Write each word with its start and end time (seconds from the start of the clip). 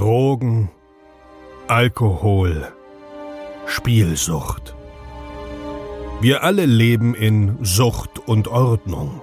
Drogen, 0.00 0.70
Alkohol, 1.68 2.68
Spielsucht. 3.66 4.74
Wir 6.22 6.42
alle 6.42 6.64
leben 6.64 7.14
in 7.14 7.58
Sucht 7.60 8.18
und 8.26 8.48
Ordnung. 8.48 9.20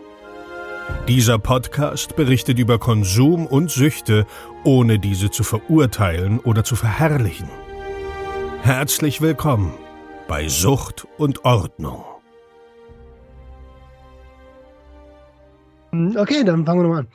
Dieser 1.08 1.40
Podcast 1.40 2.16
berichtet 2.16 2.60
über 2.60 2.78
Konsum 2.78 3.48
und 3.48 3.72
Süchte, 3.72 4.28
ohne 4.64 5.00
diese 5.00 5.32
zu 5.32 5.44
verurteilen 5.44 6.40
oder 6.42 6.64
zu 6.64 6.76
verherrlichen. 6.76 7.50
Herzlich 8.62 9.20
willkommen 9.20 9.74
bei 10.28 10.48
Sucht 10.48 11.08
und 11.18 11.44
Ordnung. 11.44 12.04
Okay, 15.92 16.44
dann 16.44 16.64
fangen 16.68 16.82
wir 16.82 16.84
nochmal 16.84 17.00
an. 17.00 17.08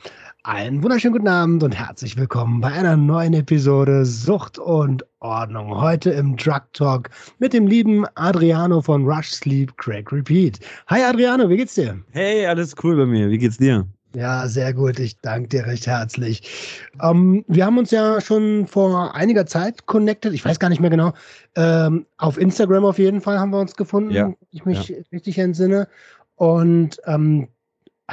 Einen 0.45 0.83
wunderschönen 0.83 1.13
guten 1.13 1.29
Abend 1.29 1.63
und 1.63 1.71
herzlich 1.71 2.17
willkommen 2.17 2.59
bei 2.59 2.67
einer 2.67 2.97
neuen 2.97 3.33
Episode 3.33 4.05
Sucht 4.05 4.59
und 4.59 5.05
Ordnung. 5.21 5.79
Heute 5.79 6.09
im 6.09 6.35
Drug 6.35 6.63
Talk 6.73 7.09
mit 7.39 7.53
dem 7.53 7.65
lieben 7.65 8.03
Adriano 8.15 8.81
von 8.81 9.07
Rush 9.07 9.29
Sleep 9.29 9.77
Crack 9.77 10.11
Repeat. 10.11 10.59
Hi 10.87 11.01
Adriano, 11.01 11.47
wie 11.47 11.55
geht's 11.55 11.75
dir? 11.75 11.97
Hey, 12.11 12.45
alles 12.45 12.75
cool 12.83 12.97
bei 12.97 13.05
mir. 13.05 13.29
Wie 13.29 13.37
geht's 13.37 13.55
dir? 13.55 13.87
Ja, 14.17 14.45
sehr 14.49 14.73
gut. 14.73 14.99
Ich 14.99 15.17
danke 15.21 15.47
dir 15.47 15.65
recht 15.65 15.87
herzlich. 15.87 16.91
Ähm, 17.01 17.45
wir 17.47 17.65
haben 17.65 17.77
uns 17.77 17.91
ja 17.91 18.19
schon 18.19 18.67
vor 18.67 19.15
einiger 19.15 19.45
Zeit 19.45 19.85
connected. 19.85 20.33
Ich 20.33 20.43
weiß 20.43 20.59
gar 20.59 20.67
nicht 20.67 20.81
mehr 20.81 20.89
genau. 20.89 21.13
Ähm, 21.55 22.05
auf 22.17 22.37
Instagram 22.37 22.83
auf 22.83 22.99
jeden 22.99 23.21
Fall 23.21 23.39
haben 23.39 23.51
wir 23.51 23.61
uns 23.61 23.77
gefunden, 23.77 24.11
ja. 24.11 24.25
wenn 24.25 24.35
ich 24.51 24.65
mich 24.65 24.89
ja. 24.89 24.97
richtig 25.13 25.37
entsinne. 25.37 25.87
Und 26.35 26.97
ähm, 27.05 27.47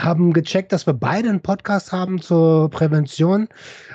haben 0.03 0.33
gecheckt, 0.33 0.73
dass 0.73 0.87
wir 0.87 0.95
beide 0.95 1.29
einen 1.29 1.41
Podcast 1.41 1.93
haben 1.93 2.21
zur 2.21 2.71
Prävention 2.71 3.49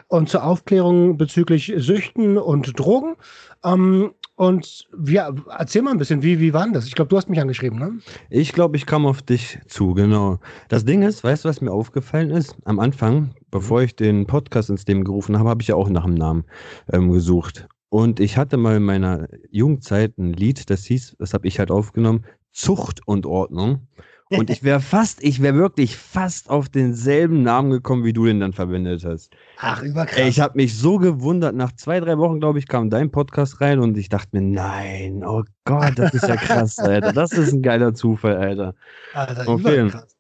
und 0.07 0.29
zur 0.29 0.43
Aufklärung 0.43 1.17
bezüglich 1.17 1.73
Süchten 1.77 2.37
und 2.37 2.79
Drogen. 2.79 3.15
Ähm, 3.63 4.11
und 4.37 4.87
wir, 4.95 5.33
erzähl 5.57 5.81
mal 5.81 5.91
ein 5.91 5.97
bisschen, 5.97 6.21
wie, 6.21 6.41
wie 6.41 6.53
war 6.53 6.69
das? 6.69 6.87
Ich 6.87 6.95
glaube, 6.95 7.07
du 7.07 7.15
hast 7.15 7.29
mich 7.29 7.39
angeschrieben, 7.39 7.79
ne? 7.79 7.99
Ich 8.29 8.51
glaube, 8.51 8.75
ich 8.75 8.85
kam 8.85 9.05
auf 9.05 9.21
dich 9.21 9.59
zu, 9.67 9.93
genau. 9.93 10.39
Das 10.67 10.83
Ding 10.83 11.03
ist, 11.03 11.23
weißt 11.23 11.45
du, 11.45 11.49
was 11.49 11.61
mir 11.61 11.71
aufgefallen 11.71 12.31
ist? 12.31 12.55
Am 12.65 12.79
Anfang, 12.79 13.33
bevor 13.49 13.81
ich 13.81 13.95
den 13.95 14.27
Podcast 14.27 14.69
ins 14.69 14.85
Leben 14.87 15.05
gerufen 15.05 15.39
habe, 15.39 15.49
habe 15.49 15.61
ich 15.61 15.69
ja 15.69 15.75
auch 15.75 15.89
nach 15.89 16.03
einem 16.03 16.15
Namen 16.15 16.43
ähm, 16.91 17.11
gesucht. 17.11 17.67
Und 17.87 18.19
ich 18.19 18.35
hatte 18.35 18.57
mal 18.57 18.75
in 18.75 18.83
meiner 18.83 19.29
Jugendzeit 19.51 20.17
ein 20.17 20.33
Lied, 20.33 20.69
das 20.69 20.83
hieß, 20.83 21.15
das 21.17 21.33
habe 21.33 21.47
ich 21.47 21.59
halt 21.59 21.71
aufgenommen, 21.71 22.25
Zucht 22.51 22.99
und 23.05 23.25
Ordnung. 23.25 23.87
Und 24.31 24.49
ich 24.49 24.63
wäre 24.63 24.79
fast, 24.79 25.23
ich 25.23 25.41
wäre 25.41 25.55
wirklich 25.55 25.95
fast 25.95 26.49
auf 26.49 26.67
denselben 26.67 27.43
Namen 27.43 27.69
gekommen, 27.69 28.03
wie 28.03 28.13
du 28.13 28.25
den 28.25 28.39
dann 28.39 28.53
verwendet 28.53 29.05
hast. 29.05 29.35
Ach, 29.59 29.83
überkrass. 29.83 30.27
Ich 30.27 30.39
habe 30.39 30.57
mich 30.57 30.75
so 30.75 30.97
gewundert. 30.97 31.55
Nach 31.55 31.71
zwei, 31.73 31.99
drei 31.99 32.17
Wochen, 32.17 32.39
glaube 32.39 32.57
ich, 32.57 32.67
kam 32.67 32.89
dein 32.89 33.11
Podcast 33.11 33.61
rein 33.61 33.79
und 33.79 33.95
ich 33.97 34.09
dachte 34.09 34.29
mir, 34.33 34.41
nein, 34.41 35.23
oh 35.23 35.43
Gott, 35.65 35.93
das 35.97 36.15
ist 36.15 36.27
ja 36.27 36.37
krass, 36.37 36.79
Alter. 36.79 37.13
Das 37.13 37.33
ist 37.33 37.53
ein 37.53 37.61
geiler 37.61 37.93
Zufall, 37.93 38.37
Alter. 38.37 38.73
Alter, 39.13 39.47
okay. 39.47 39.81
überkrass. 39.81 40.15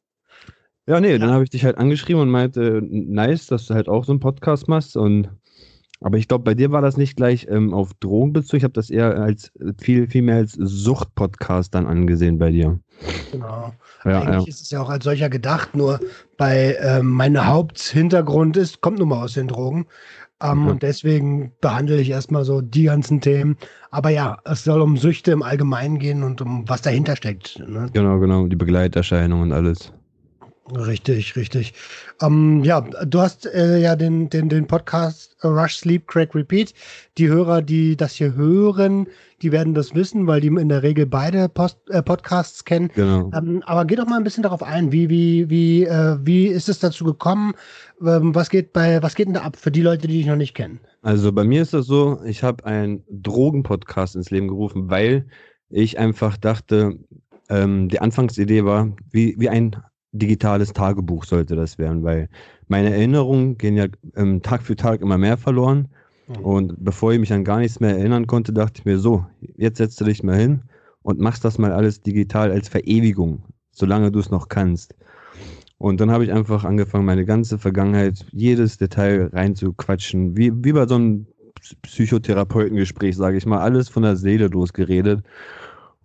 Ja, 0.87 0.99
nee, 0.99 1.13
ja. 1.13 1.17
dann 1.17 1.31
habe 1.31 1.43
ich 1.43 1.49
dich 1.49 1.65
halt 1.65 1.79
angeschrieben 1.79 2.21
und 2.21 2.29
meinte, 2.29 2.81
nice, 2.83 3.47
dass 3.47 3.65
du 3.65 3.73
halt 3.73 3.89
auch 3.89 4.05
so 4.05 4.11
einen 4.11 4.19
Podcast 4.19 4.67
machst 4.67 4.95
und 4.95 5.29
aber 6.05 6.19
ich 6.19 6.27
glaube, 6.27 6.43
bei 6.43 6.53
dir 6.53 6.71
war 6.71 6.83
das 6.83 6.97
nicht 6.97 7.15
gleich 7.15 7.47
ähm, 7.49 7.73
auf 7.73 7.95
Drogen 7.95 8.31
bezogen. 8.31 8.57
Ich 8.57 8.63
habe 8.63 8.75
das 8.75 8.91
eher 8.91 9.19
als 9.19 9.51
viel, 9.81 10.07
viel 10.07 10.21
mehr 10.21 10.35
als 10.35 10.51
Sucht-Podcast 10.51 11.73
dann 11.73 11.87
angesehen 11.87 12.37
bei 12.37 12.51
dir. 12.51 12.79
Genau. 13.31 13.73
Ja, 14.03 14.21
Eigentlich 14.21 14.45
ja. 14.45 14.49
ist 14.49 14.61
es 14.61 14.69
ja 14.69 14.81
auch 14.81 14.89
als 14.91 15.03
solcher 15.03 15.31
gedacht, 15.31 15.75
nur 15.75 15.99
bei 16.37 16.77
ähm, 16.79 17.09
mein 17.09 17.43
Haupthintergrund 17.43 18.55
ist, 18.55 18.81
kommt 18.81 18.99
nun 18.99 19.09
mal 19.09 19.23
aus 19.23 19.33
den 19.33 19.47
Drogen. 19.47 19.87
Ähm, 20.43 20.59
mhm. 20.59 20.67
Und 20.67 20.83
deswegen 20.83 21.53
behandle 21.59 21.99
ich 21.99 22.11
erstmal 22.11 22.45
so 22.45 22.61
die 22.61 22.83
ganzen 22.83 23.19
Themen. 23.19 23.57
Aber 23.89 24.11
ja, 24.11 24.37
es 24.45 24.63
soll 24.63 24.81
um 24.81 24.97
Süchte 24.97 25.31
im 25.31 25.41
Allgemeinen 25.41 25.97
gehen 25.97 26.21
und 26.21 26.39
um 26.39 26.69
was 26.69 26.83
dahinter 26.83 27.15
steckt. 27.15 27.57
Ne? 27.67 27.89
Genau, 27.93 28.19
genau, 28.19 28.45
die 28.45 28.55
Begleiterscheinungen 28.55 29.49
und 29.49 29.53
alles. 29.53 29.91
Richtig, 30.73 31.35
richtig. 31.35 31.73
Ähm, 32.21 32.63
ja, 32.63 32.81
du 32.81 33.19
hast 33.19 33.45
äh, 33.45 33.77
ja 33.77 33.95
den, 33.95 34.29
den, 34.31 34.49
den 34.49 34.65
Podcast 34.65 35.37
Rush 35.43 35.75
Sleep 35.75 36.07
Crack 36.07 36.33
Repeat. 36.33 36.73
Die 37.19 37.27
Hörer, 37.27 37.61
die 37.61 37.95
das 37.95 38.13
hier 38.13 38.33
hören, 38.33 39.05
die 39.43 39.51
werden 39.51 39.75
das 39.75 39.93
wissen, 39.93 40.25
weil 40.25 40.41
die 40.41 40.47
in 40.47 40.69
der 40.69 40.81
Regel 40.81 41.05
beide 41.05 41.49
Post, 41.49 41.77
äh, 41.89 42.01
Podcasts 42.01 42.65
kennen. 42.65 42.89
Genau. 42.95 43.29
Ähm, 43.35 43.61
aber 43.67 43.85
geh 43.85 43.95
doch 43.95 44.07
mal 44.07 44.17
ein 44.17 44.23
bisschen 44.23 44.41
darauf 44.41 44.63
ein, 44.63 44.91
wie, 44.91 45.07
wie, 45.07 45.47
wie, 45.51 45.83
äh, 45.83 46.17
wie 46.23 46.47
ist 46.47 46.67
es 46.67 46.79
dazu 46.79 47.05
gekommen? 47.05 47.53
Ähm, 48.01 48.33
was 48.33 48.49
geht 48.49 48.73
bei, 48.73 49.03
was 49.03 49.13
geht 49.13 49.27
denn 49.27 49.35
da 49.35 49.41
ab 49.41 49.57
für 49.57 49.71
die 49.71 49.83
Leute, 49.83 50.07
die 50.07 50.17
dich 50.17 50.25
noch 50.25 50.35
nicht 50.35 50.55
kennen? 50.55 50.79
Also 51.03 51.31
bei 51.31 51.43
mir 51.43 51.61
ist 51.61 51.75
das 51.75 51.85
so, 51.85 52.19
ich 52.25 52.41
habe 52.41 52.65
einen 52.65 53.03
Drogenpodcast 53.11 54.15
ins 54.15 54.31
Leben 54.31 54.47
gerufen, 54.47 54.89
weil 54.89 55.27
ich 55.69 55.99
einfach 55.99 56.37
dachte, 56.37 56.97
ähm, 57.49 57.87
die 57.87 58.01
Anfangsidee 58.01 58.65
war, 58.65 58.91
wie, 59.11 59.35
wie 59.37 59.49
ein 59.49 59.75
digitales 60.17 60.73
Tagebuch 60.73 61.25
sollte 61.25 61.55
das 61.55 61.77
werden, 61.77 62.03
weil 62.03 62.29
meine 62.67 62.91
Erinnerungen 62.91 63.57
gehen 63.57 63.75
ja 63.75 63.85
ähm, 64.15 64.41
Tag 64.41 64.63
für 64.63 64.75
Tag 64.75 65.01
immer 65.01 65.17
mehr 65.17 65.37
verloren. 65.37 65.87
Mhm. 66.27 66.35
Und 66.37 66.75
bevor 66.83 67.13
ich 67.13 67.19
mich 67.19 67.33
an 67.33 67.43
gar 67.43 67.59
nichts 67.59 67.79
mehr 67.79 67.97
erinnern 67.97 68.27
konnte, 68.27 68.53
dachte 68.53 68.79
ich 68.79 68.85
mir 68.85 68.97
so, 68.97 69.25
jetzt 69.57 69.77
setzt 69.77 69.99
du 70.01 70.05
dich 70.05 70.23
mal 70.23 70.37
hin 70.37 70.61
und 71.03 71.19
machst 71.19 71.45
das 71.45 71.57
mal 71.57 71.71
alles 71.71 72.01
digital 72.01 72.51
als 72.51 72.67
Verewigung, 72.67 73.43
solange 73.71 74.11
du 74.11 74.19
es 74.19 74.31
noch 74.31 74.49
kannst. 74.49 74.95
Und 75.77 75.99
dann 75.99 76.09
habe 76.09 76.23
ich 76.23 76.31
einfach 76.31 76.63
angefangen, 76.63 77.05
meine 77.05 77.25
ganze 77.25 77.57
Vergangenheit, 77.57 78.25
jedes 78.31 78.77
Detail 78.77 79.29
reinzuquatschen, 79.33 80.35
wie, 80.37 80.51
wie 80.63 80.71
bei 80.71 80.87
so 80.87 80.95
einem 80.95 81.27
Psychotherapeutengespräch, 81.81 83.15
sage 83.15 83.37
ich 83.37 83.45
mal, 83.45 83.59
alles 83.59 83.89
von 83.89 84.03
der 84.03 84.15
Seele 84.15 84.47
losgeredet. 84.47 85.23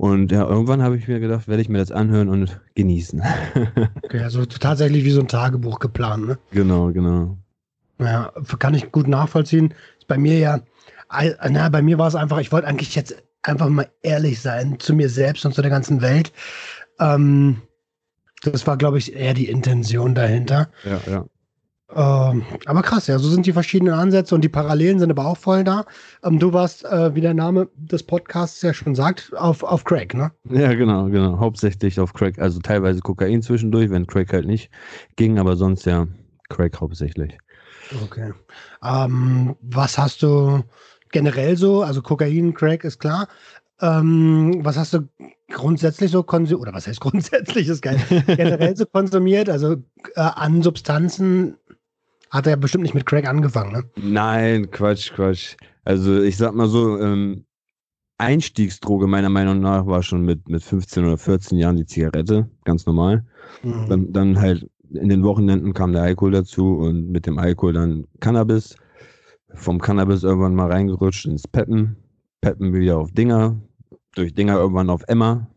Und 0.00 0.33
ja, 0.33 0.49
irgendwann 0.49 0.83
habe 0.83 0.97
ich 0.97 1.09
mir 1.09 1.21
gedacht, 1.21 1.47
werde 1.47 1.61
ich 1.61 1.69
mir 1.69 1.77
das 1.77 1.93
anhören 1.93 2.31
und 2.31 2.59
genießen. 2.75 3.22
okay, 4.03 4.21
also 4.21 4.47
tatsächlich 4.47 5.05
wie 5.05 5.11
so 5.11 5.21
ein 5.21 5.28
Tagebuch 5.28 5.78
geplant, 5.78 6.27
ne? 6.27 6.38
Genau, 6.53 6.91
genau. 6.91 7.37
Ja, 7.99 8.33
kann 8.59 8.72
ich 8.72 8.93
gut 8.93 9.09
nachvollziehen. 9.09 9.75
Ist 9.99 10.09
bei 10.09 10.16
mir 10.16 10.39
ja, 10.39 10.60
na, 11.50 11.69
bei 11.69 11.83
mir 11.83 11.99
war 11.99 12.09
es 12.09 12.15
einfach, 12.15 12.39
ich 12.39 12.50
wollte 12.50 12.66
eigentlich 12.66 12.94
jetzt 12.94 13.22
einfach 13.43 13.69
mal 13.69 13.91
ehrlich 14.00 14.41
sein 14.41 14.81
zu 14.81 14.94
mir 14.94 15.10
selbst 15.10 15.44
und 15.44 15.55
zu 15.55 15.60
der 15.60 15.71
ganzen 15.71 16.00
Welt. 16.00 16.33
Ähm, 16.99 17.60
das 18.43 18.66
war, 18.66 18.78
glaube 18.78 18.97
ich, 18.97 19.15
eher 19.15 19.34
die 19.34 19.50
Intention 19.50 20.15
dahinter. 20.15 20.71
Ja, 20.83 21.00
ja. 21.12 21.27
Ähm, 21.95 22.45
aber 22.67 22.83
krass, 22.83 23.06
ja, 23.09 23.19
so 23.19 23.28
sind 23.28 23.47
die 23.47 23.53
verschiedenen 23.53 23.95
Ansätze 23.95 24.34
und 24.34 24.43
die 24.43 24.49
Parallelen 24.49 24.99
sind 24.99 25.11
aber 25.11 25.27
auch 25.27 25.37
voll 25.37 25.65
da. 25.65 25.87
Ähm, 26.23 26.39
du 26.39 26.53
warst, 26.53 26.84
äh, 26.84 27.15
wie 27.15 27.21
der 27.21 27.34
Name 27.34 27.69
des 27.77 28.03
Podcasts 28.03 28.62
ja 28.62 28.73
schon 28.73 28.95
sagt, 28.95 29.33
auf, 29.37 29.62
auf 29.62 29.84
Crack, 29.84 30.15
ne? 30.15 30.31
Ja, 30.49 30.75
genau, 30.75 31.06
genau. 31.06 31.39
Hauptsächlich 31.39 31.99
auf 31.99 32.12
Crack, 32.12 32.39
also 32.39 32.61
teilweise 32.61 33.01
Kokain 33.01 33.43
zwischendurch, 33.43 33.91
wenn 33.91 34.06
Crack 34.06 34.33
halt 34.33 34.47
nicht 34.47 34.71
ging, 35.17 35.39
aber 35.39 35.56
sonst 35.56 35.84
ja 35.84 36.06
Crack 36.49 36.81
hauptsächlich. 36.81 37.37
Okay. 38.05 38.33
Ähm, 38.84 39.57
was 39.61 39.99
hast 39.99 40.22
du 40.22 40.62
generell 41.11 41.57
so, 41.57 41.83
also 41.83 42.03
Kokain, 42.03 42.55
Crack 42.55 42.84
ist 42.84 43.01
klar. 43.01 43.27
Ähm, 43.81 44.61
was 44.62 44.77
hast 44.77 44.95
du 44.95 45.09
grundsätzlich 45.51 46.11
so 46.11 46.22
konsumiert, 46.22 46.61
oder 46.61 46.75
was 46.75 46.87
heißt 46.87 47.01
grundsätzlich, 47.01 47.69
ist 47.69 47.83
geil, 47.83 48.01
generell 48.27 48.77
so 48.77 48.87
konsumiert, 48.87 49.49
also 49.49 49.72
äh, 50.15 50.21
an 50.21 50.62
Substanzen 50.62 51.57
hat 52.31 52.47
er 52.47 52.51
ja 52.51 52.57
bestimmt 52.57 52.83
nicht 52.83 52.95
mit 52.95 53.07
Crack 53.07 53.29
angefangen, 53.29 53.73
ne? 53.73 53.85
Nein, 53.97 54.71
Quatsch, 54.71 55.13
Quatsch. 55.13 55.57
Also 55.85 56.23
ich 56.23 56.37
sag 56.37 56.55
mal 56.55 56.69
so, 56.69 56.99
ähm, 56.99 57.45
Einstiegsdroge 58.19 59.07
meiner 59.07 59.31
Meinung 59.31 59.61
nach 59.61 59.87
war 59.87 60.03
schon 60.03 60.23
mit, 60.23 60.49
mit 60.49 60.63
15 60.63 61.05
oder 61.05 61.17
14 61.17 61.59
Jahren 61.59 61.77
die 61.77 61.87
Zigarette, 61.87 62.51
ganz 62.65 62.85
normal. 62.85 63.25
Mhm. 63.63 63.89
Dann, 63.89 64.13
dann 64.13 64.41
halt 64.41 64.69
in 64.93 65.09
den 65.09 65.23
Wochenenden 65.23 65.73
kam 65.73 65.93
der 65.93 66.03
Alkohol 66.03 66.33
dazu 66.33 66.77
und 66.79 67.11
mit 67.11 67.27
dem 67.27 67.39
Alkohol 67.39 67.73
dann 67.73 68.07
Cannabis. 68.21 68.77
Vom 69.54 69.81
Cannabis 69.81 70.22
irgendwann 70.22 70.54
mal 70.54 70.71
reingerutscht 70.71 71.27
ins 71.27 71.49
Peppen. 71.49 71.97
Peppen 72.41 72.72
wieder 72.75 72.99
auf 72.99 73.10
Dinger. 73.13 73.60
Durch 74.15 74.34
Dinger 74.34 74.57
irgendwann 74.57 74.91
auf 74.91 75.03
Emma. 75.07 75.49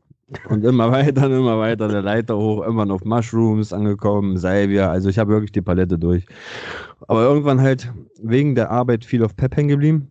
Und 0.49 0.63
immer 0.63 0.91
weiter, 0.91 1.25
immer 1.25 1.59
weiter, 1.59 1.87
der 1.87 2.01
Leiter 2.01 2.37
hoch, 2.37 2.63
irgendwann 2.63 2.91
auf 2.91 3.03
Mushrooms 3.05 3.73
angekommen, 3.73 4.37
Salvia, 4.37 4.89
also 4.89 5.09
ich 5.09 5.19
habe 5.19 5.31
wirklich 5.31 5.51
die 5.51 5.61
Palette 5.61 5.97
durch. 5.97 6.25
Aber 7.07 7.23
irgendwann 7.23 7.61
halt 7.61 7.91
wegen 8.21 8.55
der 8.55 8.71
Arbeit 8.71 9.05
viel 9.05 9.23
auf 9.23 9.35
Pep 9.35 9.55
hängen 9.55 9.69
geblieben. 9.69 10.07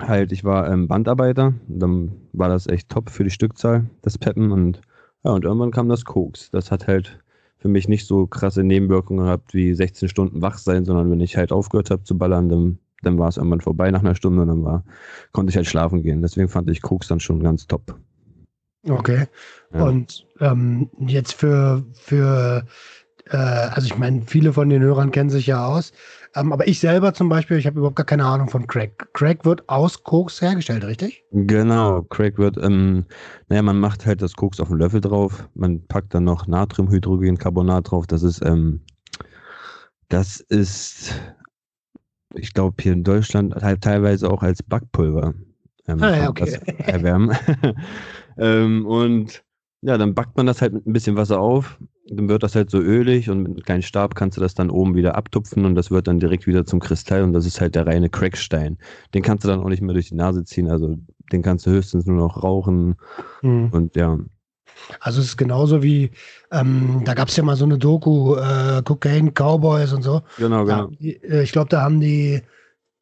Halt, 0.00 0.32
ich 0.32 0.44
war 0.44 0.70
ähm, 0.70 0.86
Bandarbeiter, 0.86 1.54
dann 1.66 2.12
war 2.32 2.48
das 2.48 2.66
echt 2.68 2.88
top 2.88 3.10
für 3.10 3.24
die 3.24 3.30
Stückzahl, 3.30 3.90
das 4.02 4.18
Peppen 4.18 4.52
und 4.52 4.80
ja, 5.24 5.32
und 5.32 5.44
irgendwann 5.44 5.72
kam 5.72 5.88
das 5.88 6.04
Koks. 6.04 6.50
Das 6.50 6.70
hat 6.70 6.86
halt 6.86 7.18
für 7.58 7.68
mich 7.68 7.88
nicht 7.88 8.06
so 8.06 8.26
krasse 8.26 8.62
Nebenwirkungen 8.62 9.24
gehabt 9.24 9.52
wie 9.54 9.74
16 9.74 10.08
Stunden 10.08 10.42
wach 10.42 10.58
sein, 10.58 10.84
sondern 10.84 11.10
wenn 11.10 11.20
ich 11.20 11.36
halt 11.36 11.52
aufgehört 11.52 11.90
habe 11.90 12.04
zu 12.04 12.16
ballern, 12.16 12.48
dann, 12.48 12.78
dann 13.02 13.18
war 13.18 13.28
es 13.28 13.36
irgendwann 13.36 13.60
vorbei 13.60 13.90
nach 13.90 14.00
einer 14.00 14.14
Stunde 14.14 14.42
und 14.42 14.48
dann 14.48 14.64
war, 14.64 14.84
konnte 15.32 15.50
ich 15.50 15.56
halt 15.56 15.66
schlafen 15.66 16.02
gehen. 16.02 16.22
Deswegen 16.22 16.48
fand 16.48 16.70
ich 16.70 16.82
Koks 16.82 17.08
dann 17.08 17.20
schon 17.20 17.42
ganz 17.42 17.66
top. 17.66 17.98
Okay. 18.86 19.26
Ja. 19.72 19.82
Und 19.84 20.26
ähm, 20.40 20.90
jetzt 20.98 21.34
für, 21.34 21.84
für 21.94 22.64
äh, 23.30 23.36
also 23.36 23.86
ich 23.86 23.98
meine, 23.98 24.22
viele 24.22 24.52
von 24.52 24.68
den 24.68 24.82
Hörern 24.82 25.10
kennen 25.10 25.30
sich 25.30 25.46
ja 25.46 25.66
aus. 25.66 25.92
Ähm, 26.34 26.52
aber 26.52 26.68
ich 26.68 26.80
selber 26.80 27.14
zum 27.14 27.28
Beispiel, 27.28 27.56
ich 27.56 27.66
habe 27.66 27.78
überhaupt 27.78 27.96
gar 27.96 28.06
keine 28.06 28.24
Ahnung 28.24 28.48
von 28.48 28.66
Crack. 28.66 29.08
Crack 29.12 29.44
wird 29.44 29.68
aus 29.68 30.02
Koks 30.04 30.40
hergestellt, 30.40 30.84
richtig? 30.84 31.24
Genau, 31.32 32.02
Crack 32.02 32.38
wird, 32.38 32.56
ähm, 32.58 33.06
naja, 33.48 33.62
man 33.62 33.80
macht 33.80 34.06
halt 34.06 34.22
das 34.22 34.34
Koks 34.34 34.60
auf 34.60 34.70
einen 34.70 34.78
Löffel 34.78 35.00
drauf, 35.00 35.48
man 35.54 35.86
packt 35.86 36.14
dann 36.14 36.24
noch 36.24 36.46
Natriumhydrogencarbonat 36.46 37.90
drauf, 37.90 38.06
das 38.06 38.22
ist, 38.22 38.44
ähm, 38.44 38.80
das 40.08 40.40
ist, 40.40 41.14
ich 42.34 42.52
glaube, 42.52 42.76
hier 42.82 42.92
in 42.92 43.04
Deutschland 43.04 43.54
halt 43.56 43.82
teilweise 43.82 44.30
auch 44.30 44.42
als 44.42 44.62
Backpulver 44.62 45.34
ähm, 45.86 46.02
ah, 46.02 46.16
ja, 46.16 46.28
okay. 46.28 46.58
erwärmen. 46.78 47.36
ähm, 48.38 48.86
und 48.86 49.44
ja, 49.82 49.96
dann 49.96 50.14
backt 50.14 50.36
man 50.36 50.46
das 50.46 50.60
halt 50.60 50.72
mit 50.72 50.86
ein 50.86 50.92
bisschen 50.92 51.16
Wasser 51.16 51.40
auf, 51.40 51.78
dann 52.10 52.28
wird 52.28 52.42
das 52.42 52.54
halt 52.54 52.70
so 52.70 52.78
ölig 52.78 53.30
und 53.30 53.42
mit 53.42 53.52
einem 53.52 53.62
kleinen 53.62 53.82
Stab 53.82 54.14
kannst 54.14 54.36
du 54.36 54.40
das 54.40 54.54
dann 54.54 54.70
oben 54.70 54.96
wieder 54.96 55.14
abtupfen 55.14 55.64
und 55.64 55.74
das 55.74 55.90
wird 55.90 56.08
dann 56.08 56.20
direkt 56.20 56.46
wieder 56.46 56.64
zum 56.64 56.80
Kristall 56.80 57.22
und 57.22 57.32
das 57.32 57.46
ist 57.46 57.60
halt 57.60 57.74
der 57.74 57.86
reine 57.86 58.08
Crackstein. 58.08 58.78
Den 59.14 59.22
kannst 59.22 59.44
du 59.44 59.48
dann 59.48 59.60
auch 59.60 59.68
nicht 59.68 59.82
mehr 59.82 59.92
durch 59.92 60.08
die 60.08 60.16
Nase 60.16 60.44
ziehen, 60.44 60.68
also 60.68 60.96
den 61.32 61.42
kannst 61.42 61.66
du 61.66 61.70
höchstens 61.70 62.06
nur 62.06 62.16
noch 62.16 62.42
rauchen 62.42 62.96
mhm. 63.42 63.68
und 63.70 63.96
ja. 63.96 64.18
Also 65.00 65.20
es 65.20 65.26
ist 65.26 65.36
genauso 65.36 65.82
wie, 65.82 66.10
ähm, 66.52 67.02
da 67.04 67.14
gab 67.14 67.28
es 67.28 67.36
ja 67.36 67.42
mal 67.42 67.56
so 67.56 67.64
eine 67.64 67.78
Doku, 67.78 68.36
äh, 68.36 68.82
Cocaine 68.84 69.32
Cowboys 69.32 69.92
und 69.92 70.02
so. 70.02 70.22
Genau, 70.38 70.64
genau. 70.64 70.90
Ja, 70.98 71.12
äh, 71.22 71.42
ich 71.42 71.52
glaube, 71.52 71.68
da 71.68 71.82
haben 71.82 72.00
die 72.00 72.42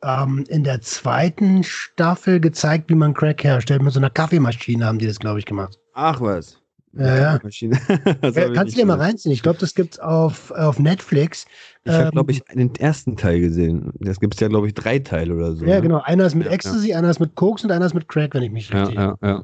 ähm, 0.06 0.44
in 0.49 0.62
der 0.62 0.81
zweiten 0.81 1.64
Staffel 1.64 2.41
gezeigt, 2.41 2.88
wie 2.88 2.94
man 2.94 3.12
Crack 3.12 3.43
herstellt. 3.43 3.82
Mit 3.82 3.93
so 3.93 4.00
einer 4.00 4.11
Kaffeemaschine 4.11 4.87
haben 4.87 4.99
die 4.99 5.06
das, 5.06 5.19
glaube 5.19 5.41
ich, 5.41 5.44
gemacht. 5.44 5.79
Ach 5.94 6.20
was. 6.20 6.62
Ja, 6.93 7.17
ja. 7.17 7.38
Kannst 8.55 8.75
du 8.75 8.79
dir 8.79 8.87
mal 8.87 8.99
reinziehen? 8.99 9.32
Ich 9.32 9.43
glaube, 9.43 9.58
das 9.58 9.75
gibt 9.75 9.94
es 9.94 10.00
auf, 10.00 10.50
auf 10.53 10.79
Netflix. 10.79 11.44
Ich 11.85 11.93
habe, 11.93 12.11
glaube 12.11 12.32
ich, 12.32 12.43
den 12.44 12.75
ersten 12.76 13.17
Teil 13.17 13.41
gesehen. 13.41 13.93
Das 14.00 14.19
gibt 14.19 14.35
es 14.35 14.41
ja, 14.41 14.49
glaube 14.49 14.69
ich, 14.69 14.75
drei 14.75 14.99
Teile 14.99 15.35
oder 15.35 15.55
so. 15.55 15.64
Ja, 15.64 15.76
ne? 15.76 15.82
genau. 15.82 16.00
Einer 16.03 16.25
ist 16.25 16.35
mit 16.35 16.47
ja, 16.47 16.53
Ecstasy, 16.53 16.91
ja. 16.91 16.99
einer 16.99 17.11
ist 17.11 17.20
mit 17.20 17.35
Koks 17.35 17.64
und 17.64 17.70
einer 17.70 17.85
ist 17.85 17.94
mit 17.94 18.08
Crack, 18.08 18.35
wenn 18.35 18.44
ich 18.44 18.50
mich 18.53 18.73
richtig. 18.73 18.94
Ja, 18.94 19.17
ja, 19.20 19.29
ja. 19.29 19.43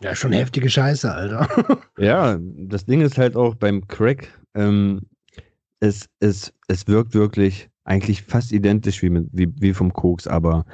Ja, 0.00 0.14
schon 0.14 0.32
heftige 0.32 0.68
Scheiße, 0.68 1.10
Alter. 1.10 1.48
ja, 1.98 2.38
das 2.40 2.84
Ding 2.84 3.00
ist 3.00 3.16
halt 3.16 3.36
auch 3.36 3.54
beim 3.54 3.86
Crack, 3.86 4.28
ähm, 4.54 5.02
es, 5.80 6.08
es, 6.20 6.52
es 6.68 6.86
wirkt 6.88 7.14
wirklich 7.14 7.70
eigentlich 7.84 8.22
fast 8.22 8.52
identisch 8.52 9.02
wie, 9.02 9.10
mit, 9.10 9.28
wie, 9.32 9.52
wie 9.56 9.74
vom 9.74 9.92
Koks, 9.92 10.26
aber 10.26 10.64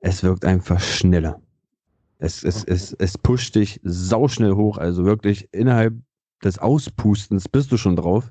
es 0.00 0.22
wirkt 0.22 0.44
einfach 0.44 0.80
schneller. 0.80 1.40
Es, 2.18 2.42
es, 2.44 2.62
okay. 2.62 2.72
es, 2.72 2.92
es 2.94 3.18
pusht 3.18 3.54
dich 3.54 3.80
sauschnell 3.82 4.52
hoch, 4.52 4.78
also 4.78 5.04
wirklich 5.04 5.48
innerhalb 5.52 5.94
des 6.42 6.58
Auspustens 6.58 7.48
bist 7.48 7.72
du 7.72 7.76
schon 7.76 7.96
drauf. 7.96 8.30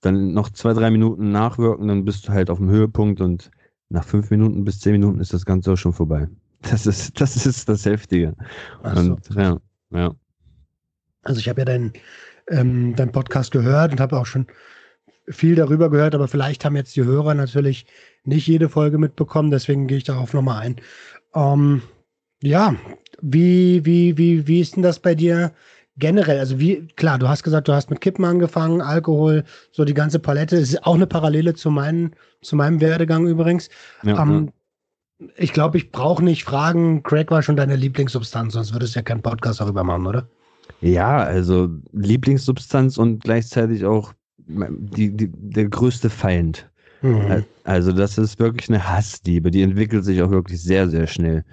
Dann 0.00 0.32
noch 0.32 0.50
zwei, 0.50 0.72
drei 0.74 0.90
Minuten 0.90 1.30
nachwirken, 1.30 1.88
dann 1.88 2.04
bist 2.04 2.28
du 2.28 2.32
halt 2.32 2.50
auf 2.50 2.58
dem 2.58 2.68
Höhepunkt 2.68 3.20
und 3.20 3.50
nach 3.88 4.04
fünf 4.04 4.30
Minuten 4.30 4.64
bis 4.64 4.80
zehn 4.80 4.92
Minuten 4.92 5.20
ist 5.20 5.32
das 5.32 5.44
Ganze 5.44 5.72
auch 5.72 5.76
schon 5.76 5.92
vorbei. 5.92 6.28
Das 6.62 6.86
ist 6.86 7.20
das, 7.20 7.46
ist 7.46 7.68
das 7.68 7.86
Heftige. 7.86 8.34
So. 8.82 9.00
Und, 9.00 9.34
ja, 9.34 9.58
ja. 9.90 10.14
Also 11.22 11.40
ich 11.40 11.48
habe 11.48 11.62
ja 11.62 11.64
deinen 11.64 11.92
ähm, 12.48 12.94
dein 12.96 13.12
Podcast 13.12 13.52
gehört 13.52 13.92
und 13.92 14.00
habe 14.00 14.18
auch 14.18 14.26
schon 14.26 14.46
viel 15.28 15.54
darüber 15.54 15.90
gehört, 15.90 16.14
aber 16.14 16.28
vielleicht 16.28 16.64
haben 16.64 16.76
jetzt 16.76 16.96
die 16.96 17.04
Hörer 17.04 17.34
natürlich 17.34 17.86
nicht 18.24 18.46
jede 18.46 18.68
Folge 18.68 18.98
mitbekommen, 18.98 19.50
deswegen 19.50 19.86
gehe 19.86 19.98
ich 19.98 20.04
darauf 20.04 20.32
nochmal 20.34 20.62
ein. 20.62 20.76
Ähm, 21.34 21.82
ja, 22.42 22.74
wie, 23.20 23.84
wie, 23.84 24.18
wie, 24.18 24.46
wie 24.46 24.60
ist 24.60 24.76
denn 24.76 24.82
das 24.82 24.98
bei 24.98 25.14
dir 25.14 25.52
generell? 25.96 26.38
Also 26.38 26.58
wie, 26.58 26.88
klar, 26.96 27.18
du 27.18 27.28
hast 27.28 27.42
gesagt, 27.42 27.68
du 27.68 27.72
hast 27.72 27.90
mit 27.90 28.00
Kippen 28.00 28.24
angefangen, 28.24 28.80
Alkohol, 28.80 29.44
so 29.72 29.84
die 29.84 29.94
ganze 29.94 30.18
Palette. 30.18 30.56
Das 30.56 30.68
ist 30.68 30.84
auch 30.84 30.94
eine 30.94 31.06
Parallele 31.06 31.54
zu, 31.54 31.70
meinen, 31.70 32.14
zu 32.42 32.56
meinem 32.56 32.80
Werdegang 32.80 33.26
übrigens. 33.26 33.70
Ja, 34.02 34.22
ähm, 34.22 34.46
ja. 35.18 35.28
Ich 35.36 35.52
glaube, 35.52 35.78
ich 35.78 35.92
brauche 35.92 36.24
nicht 36.24 36.44
fragen, 36.44 37.02
Crack 37.02 37.30
war 37.30 37.42
schon 37.42 37.56
deine 37.56 37.76
Lieblingssubstanz, 37.76 38.54
sonst 38.54 38.72
würdest 38.72 38.94
du 38.94 38.98
ja 38.98 39.04
keinen 39.04 39.22
Podcast 39.22 39.60
darüber 39.60 39.84
machen, 39.84 40.06
oder? 40.06 40.28
Ja, 40.80 41.18
also 41.18 41.68
Lieblingssubstanz 41.92 42.98
und 42.98 43.22
gleichzeitig 43.22 43.84
auch 43.84 44.12
die, 44.46 45.10
die, 45.10 45.30
der 45.32 45.68
größte 45.68 46.10
Feind. 46.10 46.68
Mhm. 47.02 47.44
Also 47.64 47.92
das 47.92 48.18
ist 48.18 48.38
wirklich 48.38 48.68
eine 48.68 48.88
Hassliebe, 48.88 49.50
die 49.50 49.62
entwickelt 49.62 50.04
sich 50.04 50.22
auch 50.22 50.30
wirklich 50.30 50.62
sehr, 50.62 50.88
sehr 50.88 51.06
schnell 51.06 51.44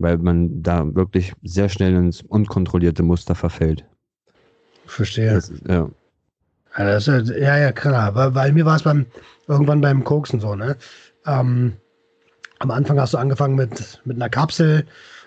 weil 0.00 0.16
man 0.18 0.62
da 0.62 0.94
wirklich 0.94 1.32
sehr 1.42 1.68
schnell 1.68 1.94
ins 1.94 2.22
unkontrollierte 2.22 3.02
Muster 3.02 3.34
verfällt. 3.34 3.84
Verstehe. 4.86 5.34
Das, 5.34 5.52
ja. 5.68 5.88
Ja, 6.76 6.84
das, 6.84 7.06
ja, 7.06 7.58
ja, 7.58 7.72
klar. 7.72 8.14
Weil, 8.14 8.34
weil 8.34 8.52
mir 8.52 8.64
war 8.64 8.76
es 8.76 8.82
beim 8.82 9.06
irgendwann 9.46 9.80
beim 9.80 10.02
Koksen 10.02 10.40
so, 10.40 10.54
ne? 10.54 10.76
Ähm, 11.26 11.74
am 12.60 12.70
Anfang 12.70 12.98
hast 12.98 13.14
du 13.14 13.18
angefangen 13.18 13.56
mit, 13.56 14.00
mit 14.04 14.16
einer 14.16 14.30
Kapsel. 14.30 14.86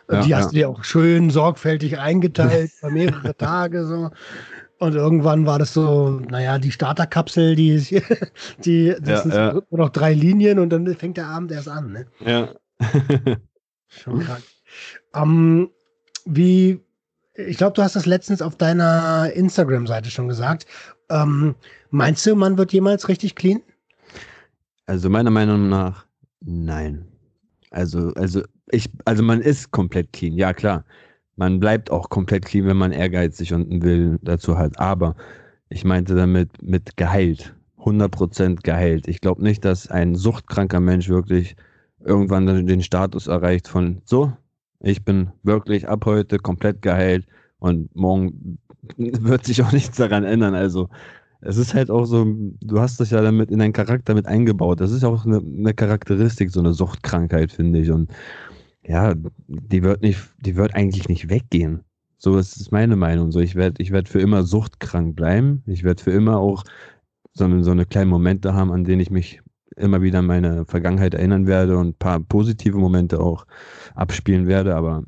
Ja, 0.10 0.22
die 0.22 0.36
hast 0.36 0.46
ja. 0.46 0.50
du 0.50 0.56
dir 0.56 0.70
auch 0.70 0.84
schön 0.84 1.30
sorgfältig 1.30 2.00
eingeteilt, 2.00 2.72
für 2.72 2.90
mehrere 2.90 3.36
Tage 3.38 3.86
so. 3.86 4.10
Und 4.84 4.96
irgendwann 4.96 5.46
war 5.46 5.60
das 5.60 5.74
so, 5.74 6.20
naja, 6.30 6.60
die 6.60 6.72
Starterkapsel, 6.72 7.56
die, 7.56 7.78
die 8.66 8.94
das 9.00 9.08
ja, 9.08 9.22
sind 9.22 9.34
ja. 9.34 9.54
nur 9.54 9.80
noch 9.80 9.90
drei 9.92 10.14
Linien 10.14 10.60
und 10.60 10.72
dann 10.72 10.86
fängt 10.98 11.16
der 11.16 11.28
Abend 11.28 11.54
erst 11.54 11.70
an, 11.70 11.94
ne? 11.94 12.06
Ja. 12.20 12.50
Schon 13.88 14.20
krank. 14.20 14.44
Ähm, 15.16 15.70
wie, 16.26 16.82
ich 17.36 17.56
glaube, 17.56 17.76
du 17.76 17.82
hast 17.82 17.96
das 17.96 18.06
letztens 18.06 18.42
auf 18.42 18.58
deiner 18.58 19.32
Instagram-Seite 19.34 20.12
schon 20.12 20.28
gesagt. 20.28 20.66
Ähm, 21.10 21.56
meinst 21.90 22.26
du, 22.26 22.36
man 22.36 22.58
wird 22.58 22.74
jemals 22.74 23.08
richtig 23.08 23.36
clean? 23.36 23.62
Also 24.86 25.10
meiner 25.10 25.32
Meinung 25.32 25.70
nach, 25.70 26.06
nein. 26.42 27.08
Also, 27.72 28.12
also 28.16 28.44
ich, 28.70 28.90
also 29.06 29.24
man 29.24 29.40
ist 29.40 29.72
komplett 29.72 30.12
clean, 30.12 30.34
ja 30.34 30.54
klar. 30.54 30.84
Man 31.36 31.60
bleibt 31.60 31.92
auch 31.92 32.10
komplett 32.10 32.46
clean, 32.46 32.68
wenn 32.68 32.78
man 32.78 32.92
ehrgeizig 32.92 33.54
und 33.54 33.72
einen 33.72 33.82
Willen 33.82 34.20
dazu 34.22 34.58
hat. 34.58 34.80
Aber 34.80 35.16
ich 35.70 35.84
meinte 35.84 36.16
damit 36.16 36.62
mit 36.62 36.98
geheilt. 36.98 37.56
100% 37.80 38.62
geheilt. 38.64 39.08
Ich 39.08 39.20
glaube 39.20 39.44
nicht, 39.44 39.66
dass 39.66 39.90
ein 39.90 40.16
suchtkranker 40.16 40.80
Mensch 40.80 41.10
wirklich 41.10 41.56
irgendwann 42.00 42.66
den 42.66 42.82
Status 42.82 43.28
erreicht 43.28 43.68
von 43.68 44.02
so, 44.06 44.32
ich 44.80 45.04
bin 45.04 45.32
wirklich 45.44 45.88
ab 45.88 46.06
heute 46.06 46.38
komplett 46.38 46.82
geheilt 46.82 47.26
und 47.60 47.94
morgen 47.96 48.60
wird 48.98 49.46
sich 49.46 49.64
auch 49.64 49.72
nichts 49.72 49.98
daran 49.98 50.24
ändern. 50.24 50.56
Also 50.56 50.90
es 51.42 51.58
ist 51.58 51.74
halt 51.74 51.90
auch 51.90 52.06
so, 52.06 52.26
du 52.62 52.80
hast 52.80 53.00
dich 53.00 53.12
ja 53.12 53.22
damit 53.22 53.52
in 53.52 53.60
deinen 53.60 53.74
Charakter 53.74 54.14
mit 54.14 54.26
eingebaut. 54.28 54.80
Das 54.80 54.92
ist 54.92 55.04
auch 55.04 55.26
eine, 55.26 55.38
eine 55.38 55.74
Charakteristik, 55.74 56.52
so 56.52 56.60
eine 56.60 56.74
Suchtkrankheit, 56.74 57.52
finde 57.52 57.80
ich. 57.80 57.92
Und 57.92 58.12
ja, 58.86 59.14
die 59.48 59.84
wird 59.84 60.02
nicht, 60.02 60.20
die 60.40 60.56
wird 60.56 60.76
eigentlich 60.76 61.08
nicht 61.08 61.30
weggehen. 61.30 61.84
So 62.18 62.38
ist 62.38 62.58
es 62.58 62.72
meine 62.72 62.96
Meinung. 62.96 63.32
So, 63.32 63.40
ich 63.40 63.56
werde, 63.56 63.82
ich 63.82 63.92
werde 63.92 64.10
für 64.10 64.22
immer 64.22 64.44
suchtkrank 64.44 65.16
bleiben. 65.16 65.64
Ich 65.66 65.84
werde 65.84 66.02
für 66.02 66.12
immer 66.12 66.38
auch 66.38 66.64
so 67.34 67.46
eine, 67.46 67.64
so 67.64 67.72
eine 67.72 67.86
kleinen 67.86 68.10
Momente 68.10 68.54
haben, 68.54 68.72
an 68.72 68.84
denen 68.84 69.02
ich 69.02 69.12
mich 69.12 69.42
immer 69.76 70.02
wieder 70.02 70.20
an 70.20 70.28
meine 70.28 70.66
Vergangenheit 70.66 71.14
erinnern 71.14 71.48
werde 71.48 71.78
und 71.78 71.88
ein 71.88 71.94
paar 71.96 72.20
positive 72.20 72.78
Momente 72.78 73.20
auch 73.20 73.46
abspielen 73.96 74.48
werde, 74.48 74.76
aber 74.76 75.04